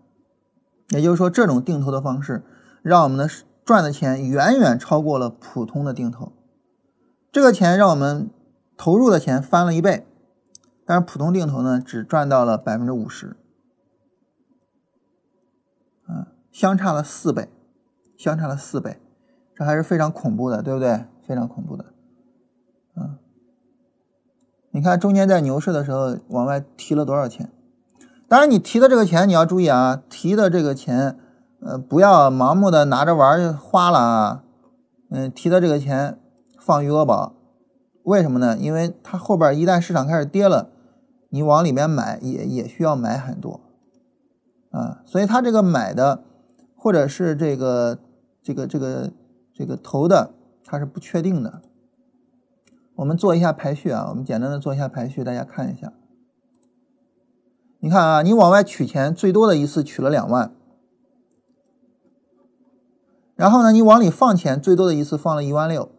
[0.90, 2.44] 也就是说，这种定投的方式
[2.84, 3.28] 让我们的
[3.66, 6.32] 赚的钱远远超过了普通的定投，
[7.32, 8.30] 这个钱让我们。
[8.78, 10.06] 投入的钱翻了一倍，
[10.86, 13.36] 但是普通定投呢，只赚到了百分之五十，
[16.06, 17.50] 啊，相差了四倍，
[18.16, 19.02] 相差了四倍，
[19.56, 21.06] 这还是非常恐怖的，对不对？
[21.28, 21.86] 非常恐怖的，
[22.96, 23.18] 嗯，
[24.72, 27.52] 你看中间在牛市的时候往外提了多少钱？
[28.30, 31.18] 当然，你提的这个钱你要注意啊，提的这个钱，
[31.62, 34.44] 呃，不要盲目的拿着玩就花了啊，
[35.10, 36.20] 嗯，提的这个钱
[36.60, 37.37] 放余额宝。
[38.08, 38.58] 为什么呢？
[38.58, 40.70] 因为它后边一旦市场开始跌了，
[41.28, 43.60] 你往里面买也也需要买很多
[44.72, 46.24] 啊，所以它这个买的
[46.74, 48.00] 或者是这个
[48.42, 49.12] 这个这个
[49.54, 51.62] 这个投的，它是不确定的。
[52.96, 55.92] 我们做一下排序啊，我们简单的做一下排序，大家看一下。
[57.80, 60.56] 你看啊，你往外取钱最多的一次取了两万，
[63.36, 65.92] 然后呢，你往里放钱最多的一次放了一万六。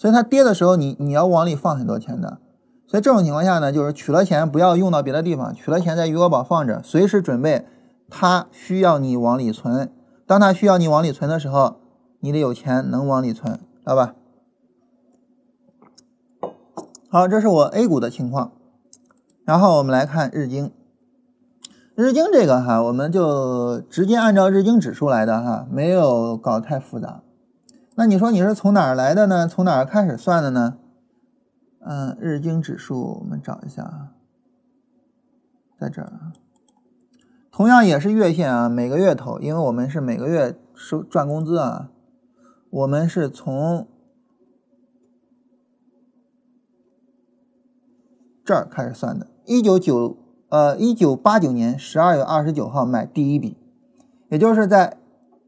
[0.00, 2.38] 所以它跌的时候，你你要往里放很多钱的。
[2.86, 7.66] 所以这种情况下呢，就是取了钱不要用到别的地方，取了钱在余额宝放着，随时准备
[8.08, 9.92] 它需要你往里存。
[10.26, 11.76] 当它需要你往里存的时候，
[12.20, 14.14] 你得有钱能往里存，知道吧？
[17.10, 18.52] 好，这是我 A 股的情况。
[19.44, 20.72] 然后我们来看日经，
[21.94, 27.20] 日经这个哈，我们就直接按照日经指数来的哈，没有搞太复杂。
[27.96, 29.46] 那你说你是从哪儿来的呢？
[29.46, 30.78] 从哪儿开始算的呢？
[31.80, 34.12] 嗯，日经指数我们找一下啊，
[35.78, 36.32] 在这儿，
[37.50, 41.90] 同样也是月线啊，每个月投，因为我们是每个月收赚工资啊，
[42.70, 43.88] 我们是从
[48.44, 49.26] 这儿开始算的。
[49.46, 53.56] 一九九呃一九八九年十二月二十九号买第一笔，
[54.28, 54.98] 也就是在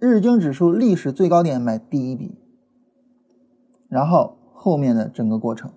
[0.02, 2.36] 日经指数历史最高点买第一笔。
[3.88, 5.70] 然后后面的整个过程，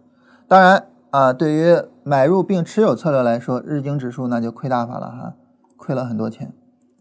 [0.47, 5.35] 当然啊，对于买入并持有策略来说，日经指数那就亏大发了哈，
[5.77, 6.51] 亏了很多钱。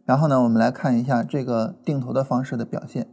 [0.05, 3.09] 然后呢，我们来看一下这个定投的方式的表现。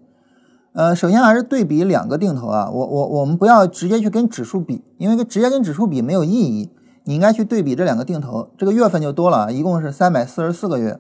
[0.74, 6.70] 呃，首先还是对比两个定投啊，我我我们不要直接去跟指数比，因为跟直接跟指数比没有意义。
[7.06, 11.00] 你应该去对比这两个定投，这个月份就多了，一共是三百四十四个月。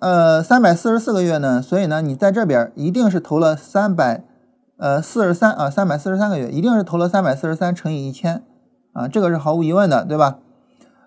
[0.00, 4.24] 呃三百四十四个月呢，所以呢，你在这边一定是投了三百
[4.76, 8.42] 呃四十三啊，三百四十三个月，一定是投了三百四十三乘以一千
[8.92, 10.38] 啊，这个是毫无疑问的，对吧？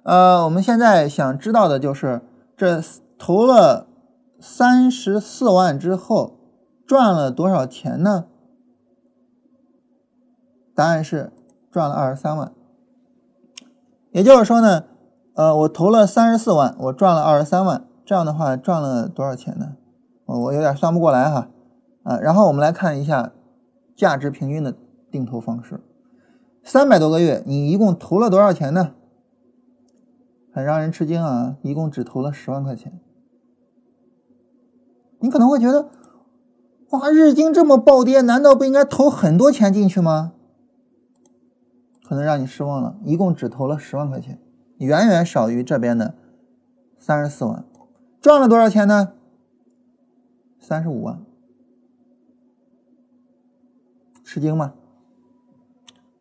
[0.04, 2.22] 呃，我们现在想知道的就是
[2.58, 2.82] 这
[3.20, 3.88] 投了
[4.40, 6.40] 三十四万之后
[6.88, 8.26] 赚了多少钱呢？
[10.74, 11.32] 答案是
[11.72, 12.52] 赚了二十三万。
[14.12, 14.86] 也就是说呢，
[15.36, 19.78] 呃，我投了三十四万，我赚了二十三万，这样的话赚了多少钱呢？
[20.26, 21.50] 我我有点算不过来哈，
[22.04, 23.32] 啊，然后我们来看一下
[23.96, 24.76] 价值平均的
[25.10, 25.80] 定投方式，
[26.62, 28.96] 三百多个月，你一共投了多少钱呢？
[30.54, 33.00] 很让人吃惊啊，一共只投了十万块钱。
[35.22, 35.88] 你可能会觉得，
[36.90, 40.34] 哇，日经这么暴跌，难道不应该投很多钱进去吗？
[42.04, 44.38] 可能让你失望了，一共只投了十万块钱，
[44.80, 46.16] 远远少于这边的
[47.00, 47.64] 三十四万，
[48.22, 49.14] 赚了多少钱呢？
[50.60, 51.20] 三十五万，
[54.24, 54.74] 吃惊吗？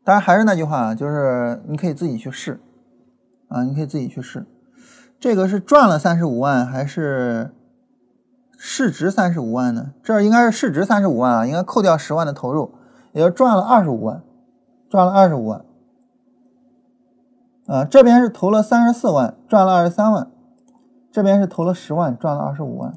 [0.03, 2.59] 当然还是那句话，就是你可以自己去试，
[3.49, 4.47] 啊，你可以自己去试，
[5.21, 7.55] 这个是赚了三十五万还是
[8.57, 9.93] 市值三十五万呢？
[10.03, 12.73] 这应该是市值三十五万啊，应该扣掉十万的投入，
[13.13, 14.23] 也就赚了二十五万，
[14.89, 15.65] 赚了二十五万。
[17.67, 20.33] 啊，这边是投了三十四万，赚了二十三万；
[21.11, 22.95] 这边是投了十万，赚了二十五万，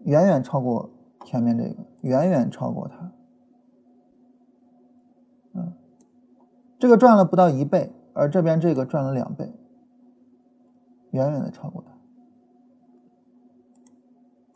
[0.00, 0.90] 远远超过
[1.24, 3.12] 前面这个，远远超过它。
[5.54, 5.72] 嗯，
[6.78, 9.52] 这个赚了不到一倍，而这边这个赚了两倍，
[11.10, 11.92] 远远的超过它。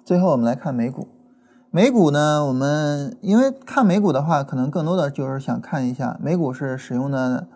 [0.04, 1.08] 最后我们来看美股，
[1.70, 7.48] 美股呢，我们因为看美股的话，可能更多的就是想看一下美股是使用的。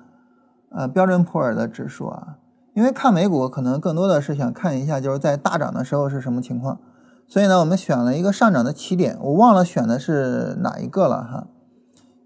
[0.70, 2.38] 呃，标准普尔的指数啊，
[2.78, 6.78] 因为看美股可能更多的是想看一下，就是在大涨的时候是什么情况，
[7.26, 11.48] 所以呢，我们选了一个上涨的起点，我忘了选的是哪一个了哈，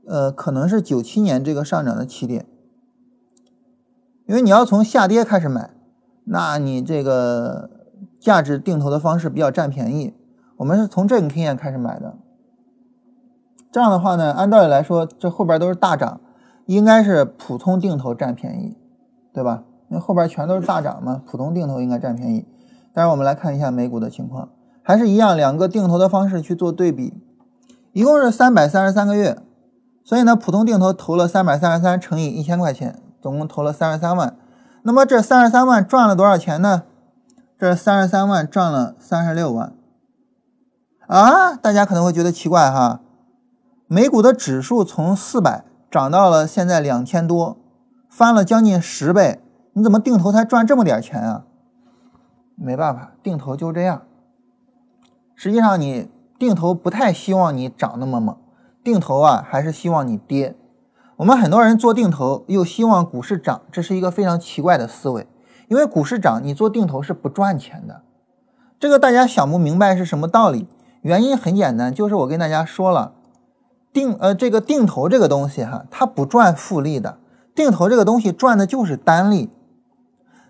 [0.06, 2.44] 呃，可能是九七年这个上涨的起点，
[4.26, 5.70] 因为你要从下跌开始买，
[6.24, 7.70] 那你这个
[8.20, 10.12] 价值定投的方式比较占便宜，
[10.58, 12.18] 我们是从这根 K 线开始买的，
[13.70, 16.20] 这样的话呢，按道理来说，这后边都是大涨。
[16.66, 18.76] 应该是普通定投占便宜，
[19.32, 19.64] 对吧？
[19.92, 22.46] 因为后边全都是大涨嘛，普通定投应该占便宜。
[22.94, 24.48] 但是我们来看一下美股的情况，
[24.82, 27.12] 还是一样，两个定投的方式去做对比，
[27.92, 29.36] 一共是三百三十三个月，
[30.02, 34.34] 所以呢，普通定投投了三百三十三乘以一千块钱，总共投了三十三万。
[34.84, 36.84] 那么这三十三万赚了多少钱呢？
[37.58, 39.74] 这三十三万赚了三十六万。
[41.06, 43.02] 啊，大家可能会觉得奇怪哈，
[43.88, 45.64] 美股的指数从四百。
[45.90, 47.58] 涨到了现在两千多，
[48.08, 49.42] 翻了将近十倍，
[49.74, 51.44] 你怎么定投才赚这么点钱啊？
[52.56, 54.02] 没办法，定投就这样。
[55.34, 56.08] 实际上你
[56.38, 58.36] 定投不太希望你涨那么猛，
[58.84, 60.54] 定投啊还是希望你跌。
[61.16, 65.26] 我们很多人做定投又希望股市涨，这是一个非常奇怪的思维。
[65.68, 68.02] 因为股市涨，你做定投是不赚钱的。
[68.78, 70.68] 这个大家想不明白是什么道理？
[71.00, 73.14] 原因很简单，就是我跟大家说了。
[73.92, 77.18] 定呃，这个定投这个东西哈，它不赚复利的。
[77.54, 79.50] 定投这个东西赚的就是单利，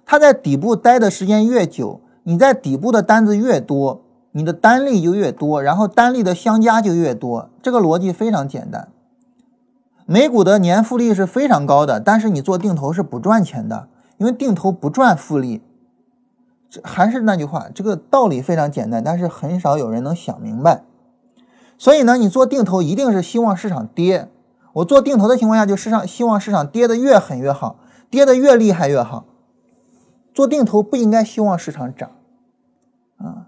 [0.05, 7.51] 它在底部待的时间越久，你在底部的单子越多，你的单利就越多，然后单利的相加就越多。
[7.63, 8.89] 这个逻辑非常简单。
[10.05, 13.89] 美股的年复利是非常高的，但是你做定投是不赚钱的，
[14.19, 15.63] 因为定投不赚复利。
[16.69, 20.83] 这还是那句话，这个道理非常简单，但是很少有人能想明白。
[21.79, 24.29] 所以呢，你做定投一定是希望市场跌。
[24.75, 27.77] 我做定投的情况下，就市场希望市场跌得越狠越好，
[28.09, 29.25] 跌得越厉害越好。
[30.35, 32.11] 做定投不应该希望市场涨，
[33.19, 33.47] 啊，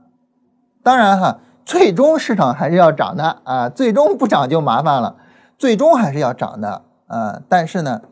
[0.83, 5.17] 当然哈，最终市场还是要涨的啊，最终不涨就麻烦了，
[5.57, 7.41] 最终还是要涨的啊。
[7.49, 8.03] 但是呢，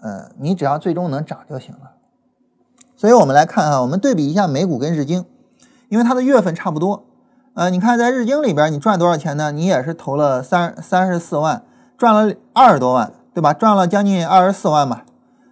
[0.00, 1.92] 呃，你只要最终能涨就行了。
[2.96, 5.24] 所以我们来看啊，我们对比一下美股跟日经，
[5.88, 7.04] 因为它的月份差不多。
[7.54, 9.52] 呃，你看在日经里边，你赚多少钱呢？
[9.52, 11.62] 你也是投了三三十四万，
[11.98, 13.52] 赚了二十多万，对吧？
[13.52, 15.04] 赚了将近二十四万吧。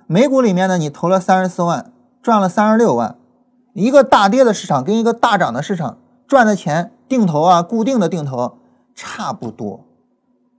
[0.07, 1.93] 美股里面呢，你投了三十四万，
[2.23, 3.17] 赚了三十六万。
[3.73, 8.59] 一个大跌的市场跟一个大涨的市场赚的钱，定投啊，固定的定投
[8.95, 9.85] 差不多。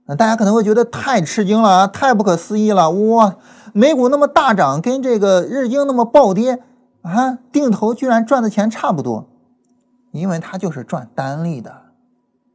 [0.06, 2.90] 那大家可能会觉得太吃惊了啊，太不可思议了！
[2.90, 3.36] 哇，
[3.72, 6.62] 美股那么大涨，跟这个日经那么暴跌
[7.02, 9.28] 啊，定投居然赚的钱差不多。
[10.10, 11.72] 因为它就是赚单利的，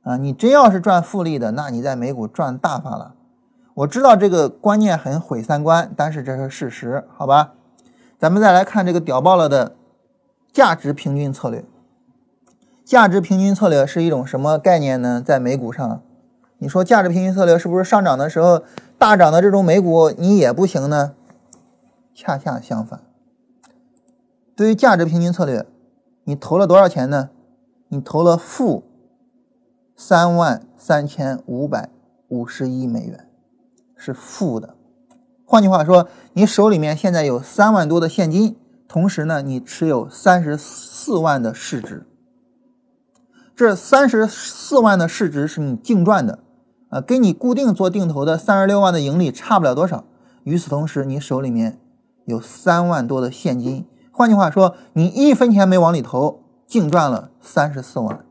[0.03, 3.13] 啊，你真要是赚复利的，那你在美股赚大发了。
[3.73, 7.53] 我知道这个观念很毁三观，但是这是事实，好吧？
[8.20, 9.76] 咱们再来看这个屌爆了的
[10.51, 11.63] 价值平均策略。
[12.84, 15.22] 价值平均策略是一种什么概念呢？
[15.24, 16.01] 在美股上，
[16.57, 18.63] 你说价值平均策略是不是上涨的时候
[18.97, 21.13] 大涨的这种美股你也不行呢？
[22.15, 23.01] 恰恰相反，
[24.55, 25.68] 对于价值平均策略，
[26.24, 27.30] 你投了多少钱呢？
[27.89, 28.84] 你投了负
[29.95, 31.89] 三万三千五百
[32.30, 33.30] 五十一美元，
[33.95, 34.76] 是负的。
[35.49, 42.05] 换句话说，你手里面现在有三万多的现金，同时呢，你持有三十四万的市值。
[43.55, 46.39] 这三十四万的市值是你净赚的，
[46.89, 50.03] 啊，跟你固定做定投的三十六万的盈利差不了多少。
[50.43, 51.79] 与此同时，你手里面
[52.25, 53.87] 有三万多的现金。
[54.11, 58.25] 换句话说，你一分钱没往里投，净赚了三十四万。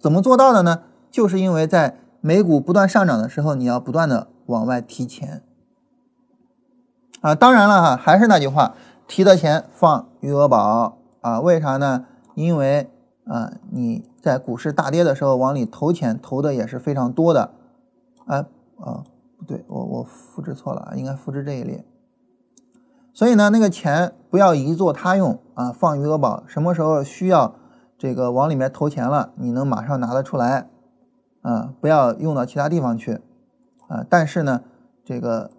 [0.00, 0.80] 怎么做到的呢？
[1.12, 5.44] 就是因为在美股不断上涨的时候，你要不断的往外提钱。
[7.22, 8.74] 啊，当然了哈，还是那句话，
[9.08, 11.40] 提的钱放余额宝啊？
[11.40, 12.04] 为啥呢？
[12.34, 12.90] 因为
[13.24, 17.50] 啊，你在股市大跌的时候往里投钱，投的也是非常多的。
[18.26, 18.38] 哎，
[18.78, 19.02] 啊，
[19.38, 21.84] 不对，我我复制错了，应该复制这一列。
[23.14, 27.54] 所以呢，那个钱不要一做他用啊，放余额宝，什么时候需要
[27.98, 30.68] 这个往里面投钱了，你能马上拿得出来
[31.40, 33.20] 啊，不要用到其他地方去
[33.88, 34.04] 啊。
[34.08, 34.60] 但是呢，
[35.02, 35.50] 这个。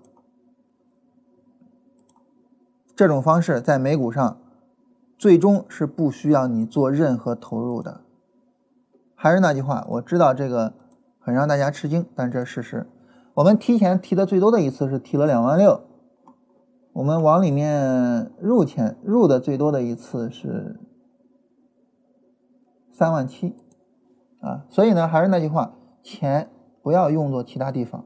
[2.98, 4.40] 这种方式在美股上，
[5.20, 8.02] 最终是不需要你做任何投入的。
[9.14, 10.74] 还是那句话，我知道这个
[11.20, 12.88] 很让大家吃惊，但这是事实。
[13.36, 15.84] 我们提前提的最多的一次是提了两万六，
[16.94, 20.80] 我们往里面入钱入的最多的一次是
[22.92, 23.56] 三万七，
[24.42, 26.50] 啊，所以呢，还是那句话，钱
[26.82, 28.04] 不要用作其他地方，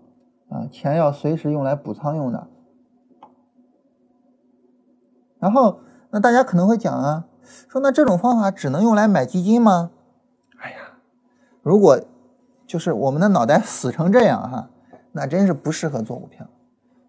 [0.49, 2.49] 啊，钱要随时用来补仓用的。
[5.41, 5.79] 然后，
[6.11, 7.25] 那大家可能会讲啊，
[7.67, 9.89] 说那这种方法只能用来买基金吗？
[10.59, 10.77] 哎呀，
[11.63, 11.99] 如果
[12.67, 14.69] 就是我们的脑袋死成这样哈，
[15.13, 16.45] 那真是不适合做股票。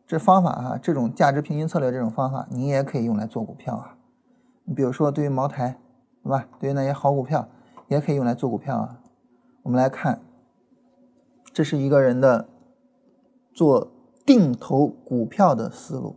[0.07, 3.97] 这方法哈，这种价值平均策略这种方法，你也可以用来做股票啊。
[4.65, 5.79] 你比如说，对于茅台，
[6.23, 6.47] 对吧？
[6.59, 7.47] 对于那些好股票，
[7.89, 8.99] 也可以用来做股票啊。
[9.63, 10.21] 我们来看，
[11.53, 12.49] 这是一个人的
[13.53, 13.93] 做
[14.25, 16.17] 定投股票的思路。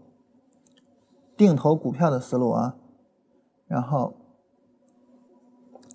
[1.38, 2.76] 定投股票的思路啊，
[3.68, 4.14] 然后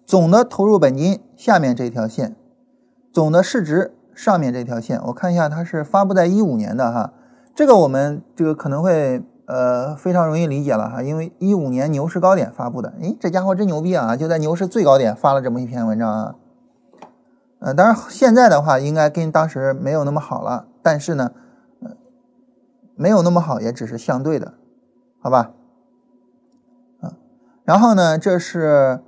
[0.04, 2.36] 总的投入本金下面这条线，
[3.12, 7.12] 总的市值上面这条线，我看一下它是发布在一五年的哈，
[7.54, 16.34] 这个我们这个可能会呃非常容易理解了哈，因为一五年牛市高点发布的，诶，这家伙真牛逼啊，就在牛市最高点发了这么一篇文章啊，
[17.60, 21.32] 呃，当然现在的话应该跟当时没有那么好了，但是呢，
[22.96, 24.54] 没有那么好也只是相对的。
[25.22, 25.52] 好吧，
[27.00, 27.12] 啊，
[27.64, 29.02] 然后呢，这是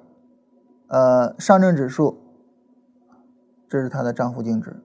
[0.88, 2.18] 呃上证指数，
[3.66, 4.82] 这是它的账户净值，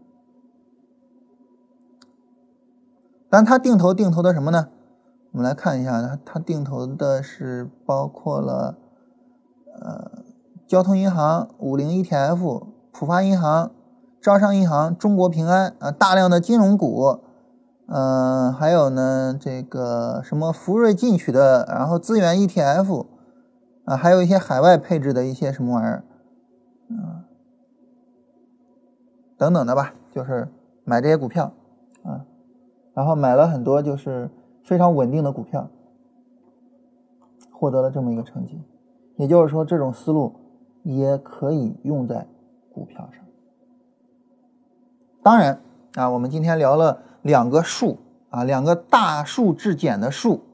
[3.30, 4.70] 但它定投定投的什么呢？
[5.32, 8.78] 我们来看一下，它它定投的是包括了
[9.82, 10.24] 呃
[10.66, 13.72] 交通银行、五零 ETF、浦发银行、
[14.22, 17.20] 招商银行、中国平安啊，大量的金融股。
[17.90, 23.06] 嗯，还有呢，这个什么福瑞进取的，然后资源 ETF
[23.86, 26.04] 啊，还有一些海外配置的一些什么玩意儿
[26.90, 27.24] 啊，
[29.38, 30.50] 等等的吧，就是
[30.84, 31.54] 买这些股票
[32.04, 32.26] 啊，
[32.94, 34.30] 然后买了很多就是
[34.66, 35.70] 非常稳定的股票，
[37.54, 38.62] 获得了这么一个成绩。
[39.16, 40.36] 也就是说，这种思路
[40.84, 42.28] 也可以用在
[42.74, 43.24] 股票上。
[45.24, 45.62] 当然
[45.96, 47.04] 啊，我们今天聊了。
[47.28, 48.00] 两个数
[48.30, 50.46] 啊，两个大数质检的数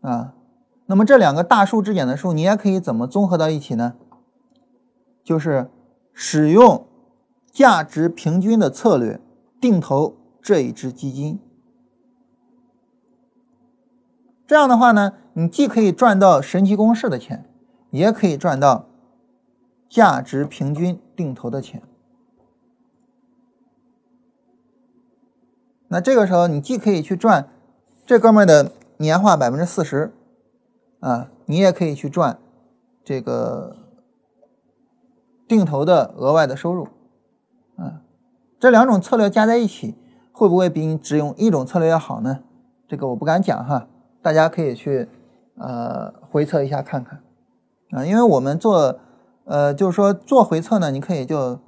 [0.00, 0.32] 啊，
[0.86, 3.94] 那么这两个大数质检的数，你也可以怎么综合到一起呢？
[5.22, 5.70] 就是
[6.14, 6.86] 使用
[7.52, 9.20] 价值平均的策略
[9.60, 11.38] 定投这一只基金，
[14.46, 17.44] 这样的话呢，你既可以赚到神奇公式的钱，
[17.90, 18.86] 也可以赚到
[19.90, 21.82] 价值平均定投的钱。
[25.92, 27.50] 那这个时候，你既可以去赚
[28.06, 30.10] 这哥们儿的年化百分之四十，
[31.00, 32.38] 啊，你也可以去赚
[33.04, 33.76] 这个
[35.46, 36.88] 定投的额外的收入，
[37.76, 38.00] 啊，
[38.58, 39.94] 这两种策略加在一起，
[40.32, 42.38] 会不会比你只用一种策略要好呢？
[42.88, 43.86] 这个我不敢讲哈，
[44.22, 45.06] 大家可以去
[45.58, 47.20] 呃回测一下看看，
[47.90, 48.98] 啊，因为我们做
[49.44, 51.60] 呃就是说做回测呢，你可以就。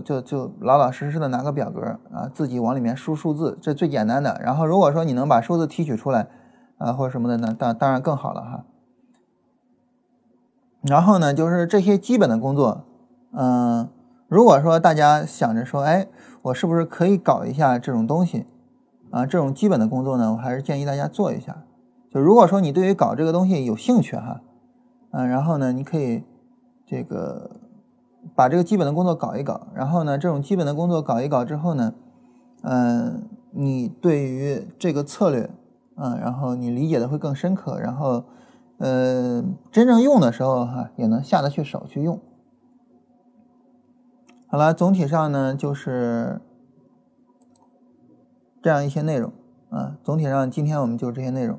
[0.00, 1.80] 就就就老老实实的拿个表格
[2.12, 4.40] 啊，自己往里面输数字，这最简单的。
[4.42, 6.28] 然后如果说你能把数字提取出来
[6.78, 8.64] 啊，或者什么的呢，当当然更好了哈。
[10.82, 12.84] 然后呢，就是这些基本的工作
[13.32, 13.88] 嗯，
[14.28, 16.06] 如果说大家想着说，哎，
[16.42, 18.46] 我是不是可以搞一下这种东西
[19.10, 19.24] 啊？
[19.24, 21.64] 这种基本的工作呢，我还是建议大家做一下。
[22.10, 24.40] 就如果说你对于搞这个东西有兴趣哈，
[25.12, 26.22] 嗯，然后呢，你可以
[26.86, 27.50] 这个
[28.34, 31.94] 把这个基本的工作搞一搞，然后呢，这种基本的工作搞一搞之后呢，
[32.62, 35.50] 嗯，你对于这个策略，
[35.96, 38.24] 嗯，然后你理解的会更深刻，然后，
[38.78, 42.20] 呃，真正用的时候哈，也能下得去手去用。
[44.46, 46.40] 好了，总体上呢就是
[48.62, 49.32] 这样一些内容
[49.70, 49.96] 啊。
[50.02, 51.58] 总体上今天我们就这些内容，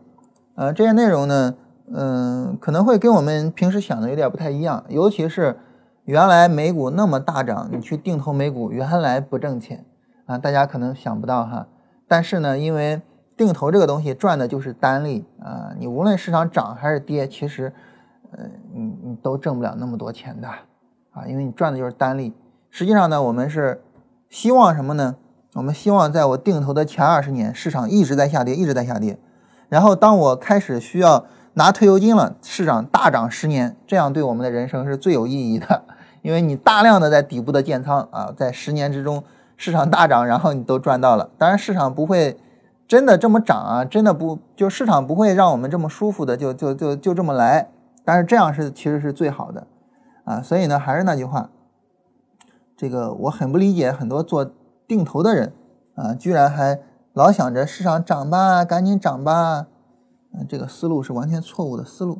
[0.55, 1.55] 呃，这些内容呢，
[1.91, 4.85] 嗯，可能会跟我们平时想的有点不太一样。
[4.89, 5.57] 尤其是
[6.05, 9.83] 原来美股那么大涨，你去定投美股原来不挣钱
[10.27, 11.67] 啊，大家可能想不到哈。
[12.07, 13.01] 但是呢，因为
[13.35, 17.73] 定投这个东西赚的就是单利啊，你无论市场涨还是跌，其实，
[18.31, 22.33] 呃，你你都挣不了那么多钱的啊，因为你赚的就是单利。
[22.69, 23.81] 实际上呢，我们是
[24.29, 25.15] 希望什么呢？
[25.55, 29.17] 我们希望在我定投的前二十年，市场一直在下跌，一直在下跌。
[29.69, 35.83] 然后当我开始需要拿退休金了，市场大涨十年，这样对我们的人生是最有意义的。
[36.25, 39.23] 因为你大量的在底部的建仓啊，在十年之中
[39.57, 41.29] 市场大涨，然后你都赚到了。
[41.37, 42.35] 当然市场不会
[42.87, 47.69] 真的这么涨啊，真的不就市场不会让我们这么舒服的就就就就这么来。
[48.03, 49.67] 但是这样是其实是最好的
[50.23, 50.41] 啊。
[50.41, 51.51] 所以呢，还是那句话。
[52.75, 54.51] 这个我很不理解，很多做
[54.87, 55.53] 定投的人
[55.93, 56.79] 啊，居然还
[57.13, 59.67] 老想着市场涨吧，赶紧涨吧，
[60.33, 62.17] 嗯，这个思路是完全错误的思路。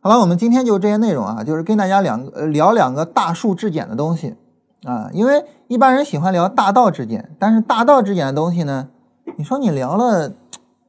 [0.00, 4.36] 好了，我们今天就这些内容啊，就是跟大家两个聊两个大树质检的东西
[4.84, 8.88] 啊，因为一般人喜欢聊大道质检，但是大道质检的东西呢，
[9.36, 10.32] 你说你聊了，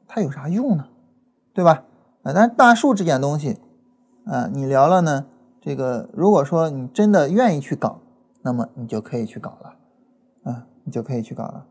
[0.07, 0.85] 它有啥用呢？
[1.53, 1.83] 对吧？
[2.21, 3.57] 啊，但是大树质检东西
[4.25, 5.25] 啊，你聊了呢？
[5.59, 7.99] 这个，如果说你真的愿意去搞，
[8.43, 11.65] 那么你就可以去搞了，啊，你就可以去搞了。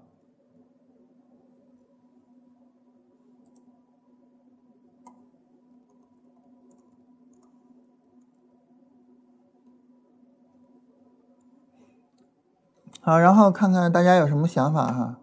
[13.08, 15.16] 好，然后看看大家有什么想法哈。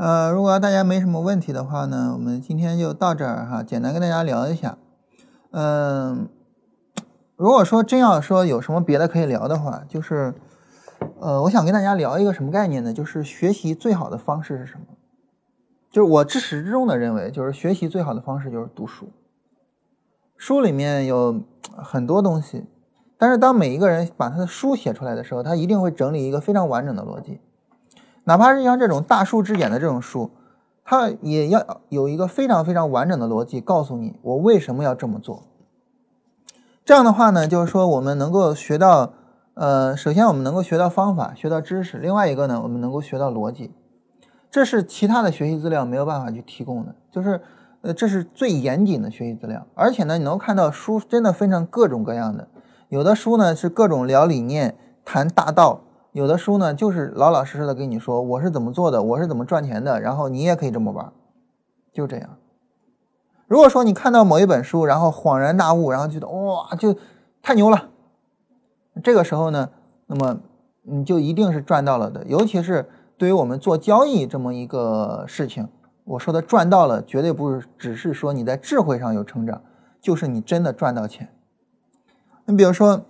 [0.00, 4.78] 呃，如果大家没什么问题的话呢，我们今天就到这儿哈，简单跟大家聊一下。
[5.50, 6.26] 嗯，
[7.36, 10.32] 如果说真要说有什么别的可以聊的话，就是，
[11.20, 12.94] 呃，我想跟大家聊一个什么概念呢？
[12.94, 14.86] 就是学习最好的方式是什么？
[15.90, 19.10] 就是我至始至终的认为，就是学习最好的方式就是读书。
[20.38, 21.42] 书里面有
[21.76, 22.64] 很多东西，
[23.18, 27.38] 但是当每一个人把他的书写出来的时候，他一定会整理一个非常完整的逻辑。
[28.30, 30.30] 哪怕是像这种大数之简的这种书，
[30.84, 35.42] 它也要有一个非常非常完整的逻辑，告诉你我为什么要这么做。
[36.84, 39.14] 这样的话呢，就是说我们能够学到，
[39.54, 43.72] 呃，首先我们能够学到方法，学到知识；另外一个呢，我们能够学到逻辑。
[44.48, 47.40] 这是其他的学习资料没有办法去提供的，就是，
[47.82, 49.66] 呃，这是最严谨的学习资料。
[49.74, 52.46] 而且呢，你能看到书真的分成各种各样的，
[52.90, 55.80] 有的书呢是各种聊理念、谈大道。
[56.12, 61.12] 有的书呢，就是老老实实的跟你说我是怎么做的，我是怎么赚钱的，然后你也可以这么玩，
[61.92, 62.36] 就这样。
[63.46, 66.96] 如果说你看到某一本书，然后恍然大悟，然后觉得哇，就
[67.40, 67.90] 太牛了，
[69.04, 69.70] 这个时候呢，
[70.08, 70.40] 那么
[70.82, 72.24] 你就一定是赚到了的。
[72.26, 75.68] 尤其是对于我们做交易这么一个事情，
[76.02, 79.62] 我说的赚到了，绝对不是只是说你在智慧上有成长，
[80.00, 81.28] 就是你真的赚到钱。
[82.46, 83.02] 你比如说。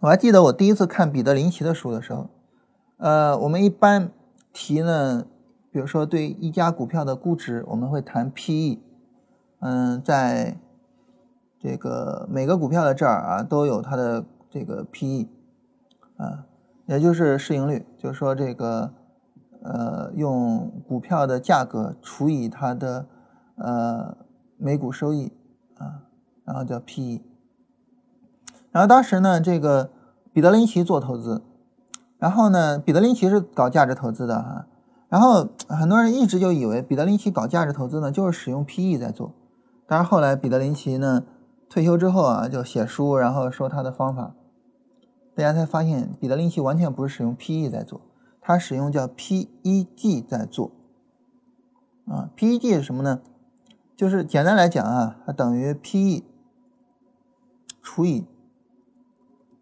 [0.00, 2.28] 我还记得我第一次看彼得林奇的书的时候，
[2.96, 4.10] 呃，我们一般
[4.50, 5.26] 提呢，
[5.70, 8.80] 比如说对一家股票的估值，我们会谈 P/E，
[9.58, 10.56] 嗯，在
[11.58, 15.28] 这个每个股票的这儿啊，都有它的这个 P/E，
[16.16, 16.46] 啊，
[16.86, 18.94] 也就是市盈率，就是说这个
[19.62, 23.06] 呃，用股票的价格除以它的
[23.56, 24.16] 呃
[24.56, 25.30] 每股收益。
[25.76, 26.02] 啊，
[26.44, 27.22] 然后叫 P/E。
[28.72, 29.90] 然后当时呢，这个
[30.32, 31.42] 彼得林奇做投资，
[32.18, 34.66] 然后呢，彼得林奇是搞价值投资的哈。
[35.08, 39.34] 然后很多人一直就以为彼得林奇搞价值投资呢，就是使用 PE 在做。
[39.86, 41.24] 但是后来彼得林奇呢
[41.68, 44.34] 退休之后啊，就写书，然后说他的方法。
[45.34, 48.00] 大家才发现彼得林奇完全不是使用 PE 在做，
[48.40, 50.70] 他使用叫 PEG 在做。
[52.06, 53.20] 啊，PEG 是什么呢？
[53.96, 56.24] 就是简单来讲啊，它等于 PE
[57.82, 58.26] 除以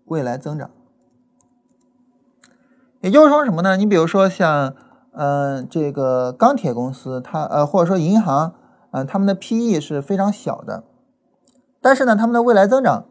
[0.09, 0.71] 未来增长。
[3.01, 3.77] 也就是说什么呢？
[3.77, 4.75] 你比如说像，
[5.13, 8.55] 嗯，这个钢铁公司，它呃，或者说银行，
[8.91, 10.83] 嗯，他们的 PE 是非常小的，
[11.81, 13.05] 但是呢，他们的未来增长，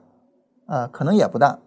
[0.65, 1.59] 啊，可能也不大。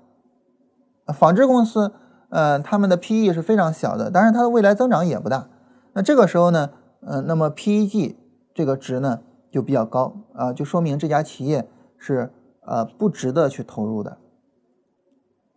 [1.07, 1.93] 纺织公司，
[2.28, 5.49] 呃，他们的 PE 是非常小的，但是它的未来增长也不大。
[5.95, 6.70] 那这个时候呢，
[7.01, 8.16] 嗯，那么 PEG
[8.55, 9.20] 这个值呢
[9.51, 11.68] 就比较高啊，就说明这家企业
[11.99, 14.18] 是呃不值得去投入的。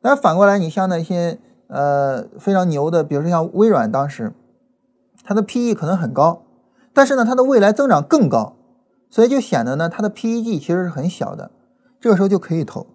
[0.03, 4.33] 但反过来，你像那些呃非常牛的，比如说像微软，当时
[5.23, 6.43] 它的 PE 可能很高，
[6.93, 8.57] 但是呢，它的未来增长更高，
[9.09, 11.49] 所以就显得呢它的 PEG 其实是很小的，
[12.01, 12.85] 这个时候就可以投。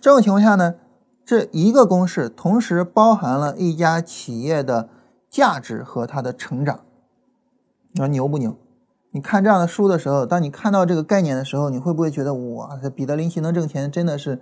[0.00, 0.76] 这种情况下呢？
[1.22, 4.88] 这一个公式同时包含了一家企业的
[5.28, 6.80] 价值和它的成长，
[7.92, 8.56] 你说牛不牛？
[9.12, 14.40] 你看这样的书的时候，当你看到这个概念的时候，你会不会觉得哇，这彼得林奇能挣钱真的是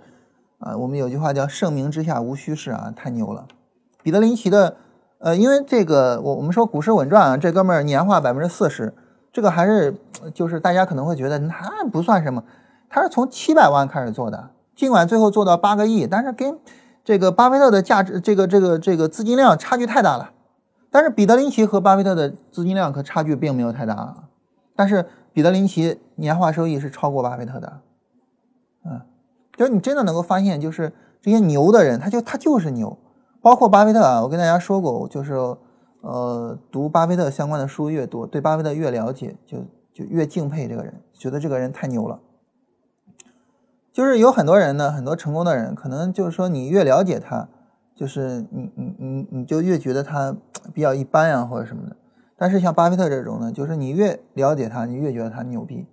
[0.59, 0.77] 啊？
[0.77, 3.47] 我们有句话叫“盛名之下无虚事”啊，太牛了！
[4.03, 4.77] 彼得林奇的
[5.19, 8.93] 呃，因为这个我我们说股市稳赚啊，这哥们儿年化百分之四十，
[9.33, 9.95] 这个还是
[10.33, 12.43] 就是大家可能会觉得那不算什么，
[12.89, 16.57] 他是从七百万开始做的，尽管最后做到八个亿，但是跟
[17.03, 20.31] 这个巴菲特的价值，这个这个这个资金量差距太大了，
[20.89, 24.15] 但是彼得林奇和巴菲特的资金量可差距并没有太大啊。
[24.75, 27.81] 但是彼得林奇年化收益是超过巴菲特的，
[29.59, 30.89] 就是你真的能够发现，就是
[31.21, 32.97] 这些牛的人，他就他就是牛，
[33.41, 34.21] 包括巴菲特啊。
[34.21, 35.33] 我跟大家说过，就是
[35.99, 39.57] 呃，读巴菲特相关的书越多，对巴菲特越了解，就
[39.93, 42.21] 就越敬佩这个人，觉得这个人太牛了。
[43.91, 47.49] 就是有很多人呢，很多成功的人，可能就是说你越了解他，
[47.93, 50.37] 就是你你你你就越觉得他
[50.73, 51.97] 比较一般呀，或者什么的。
[52.37, 55.85] 但是像巴菲特这种呢，就是你越了解他，你越觉得他牛逼，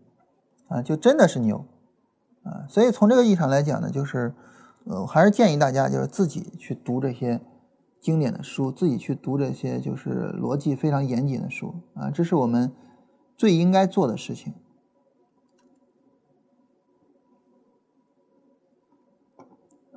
[0.68, 1.64] 啊，就真的是牛，
[2.46, 2.64] 啊。
[2.68, 4.32] 所以从这个意义上来讲呢，就是
[4.84, 7.40] 呃，还是建议大家就是自己去读这些
[8.00, 12.72] 经典的书，自己去读这些就是逻辑非常严谨的书啊，这是我们
[13.36, 14.54] 最应该做的事情。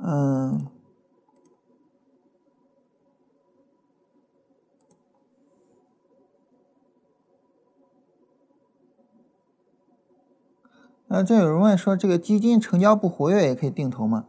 [0.01, 0.65] 嗯，
[11.11, 14.25] 那，这有人问说，这个基金成交不活跃也可以定投吗？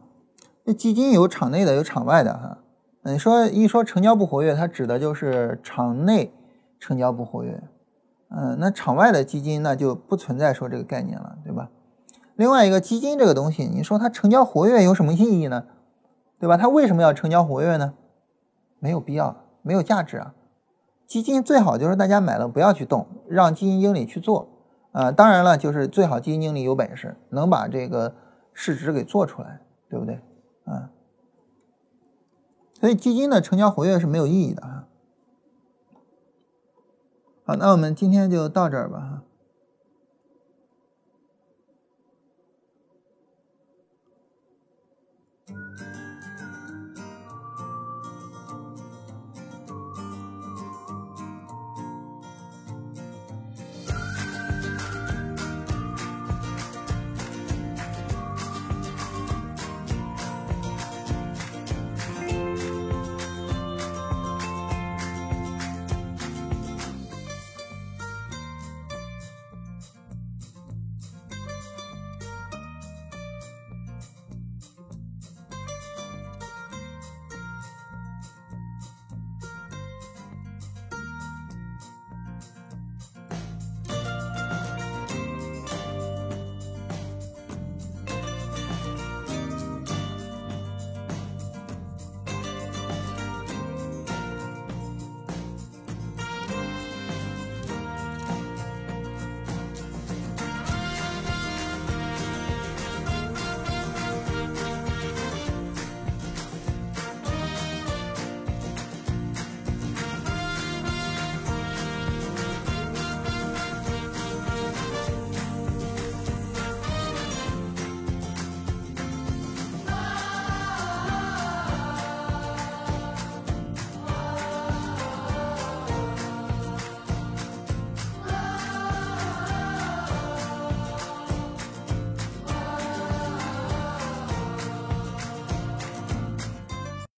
[0.63, 2.57] 那基金有场内的，有场外的哈。
[3.03, 6.33] 你说一说成交不活跃，它指的就是场内
[6.79, 7.63] 成交不活跃。
[8.29, 11.69] 嗯，那场外的基金那就不存在说这个概念了，对吧？
[12.35, 15.65] 另外一个基金这个东西，你说它成交活跃有什么意义呢？
[16.39, 16.57] 对吧？
[16.57, 17.93] 它为什么要成交活跃呢？
[18.79, 20.33] 没有必要，没有价值啊。
[21.05, 24.47] 基金最好就是大家买了不要去动，让基金经理去做
[24.91, 25.11] 啊。
[25.11, 28.15] 当然了，就是最好基金经理有本事，能把这个
[28.53, 30.19] 市值给做出来，对不对？
[30.65, 30.89] 啊。
[32.79, 34.87] 所以基金的成交活跃是没有意义的啊。
[37.43, 39.23] 好，那我们今天就到这儿吧哈。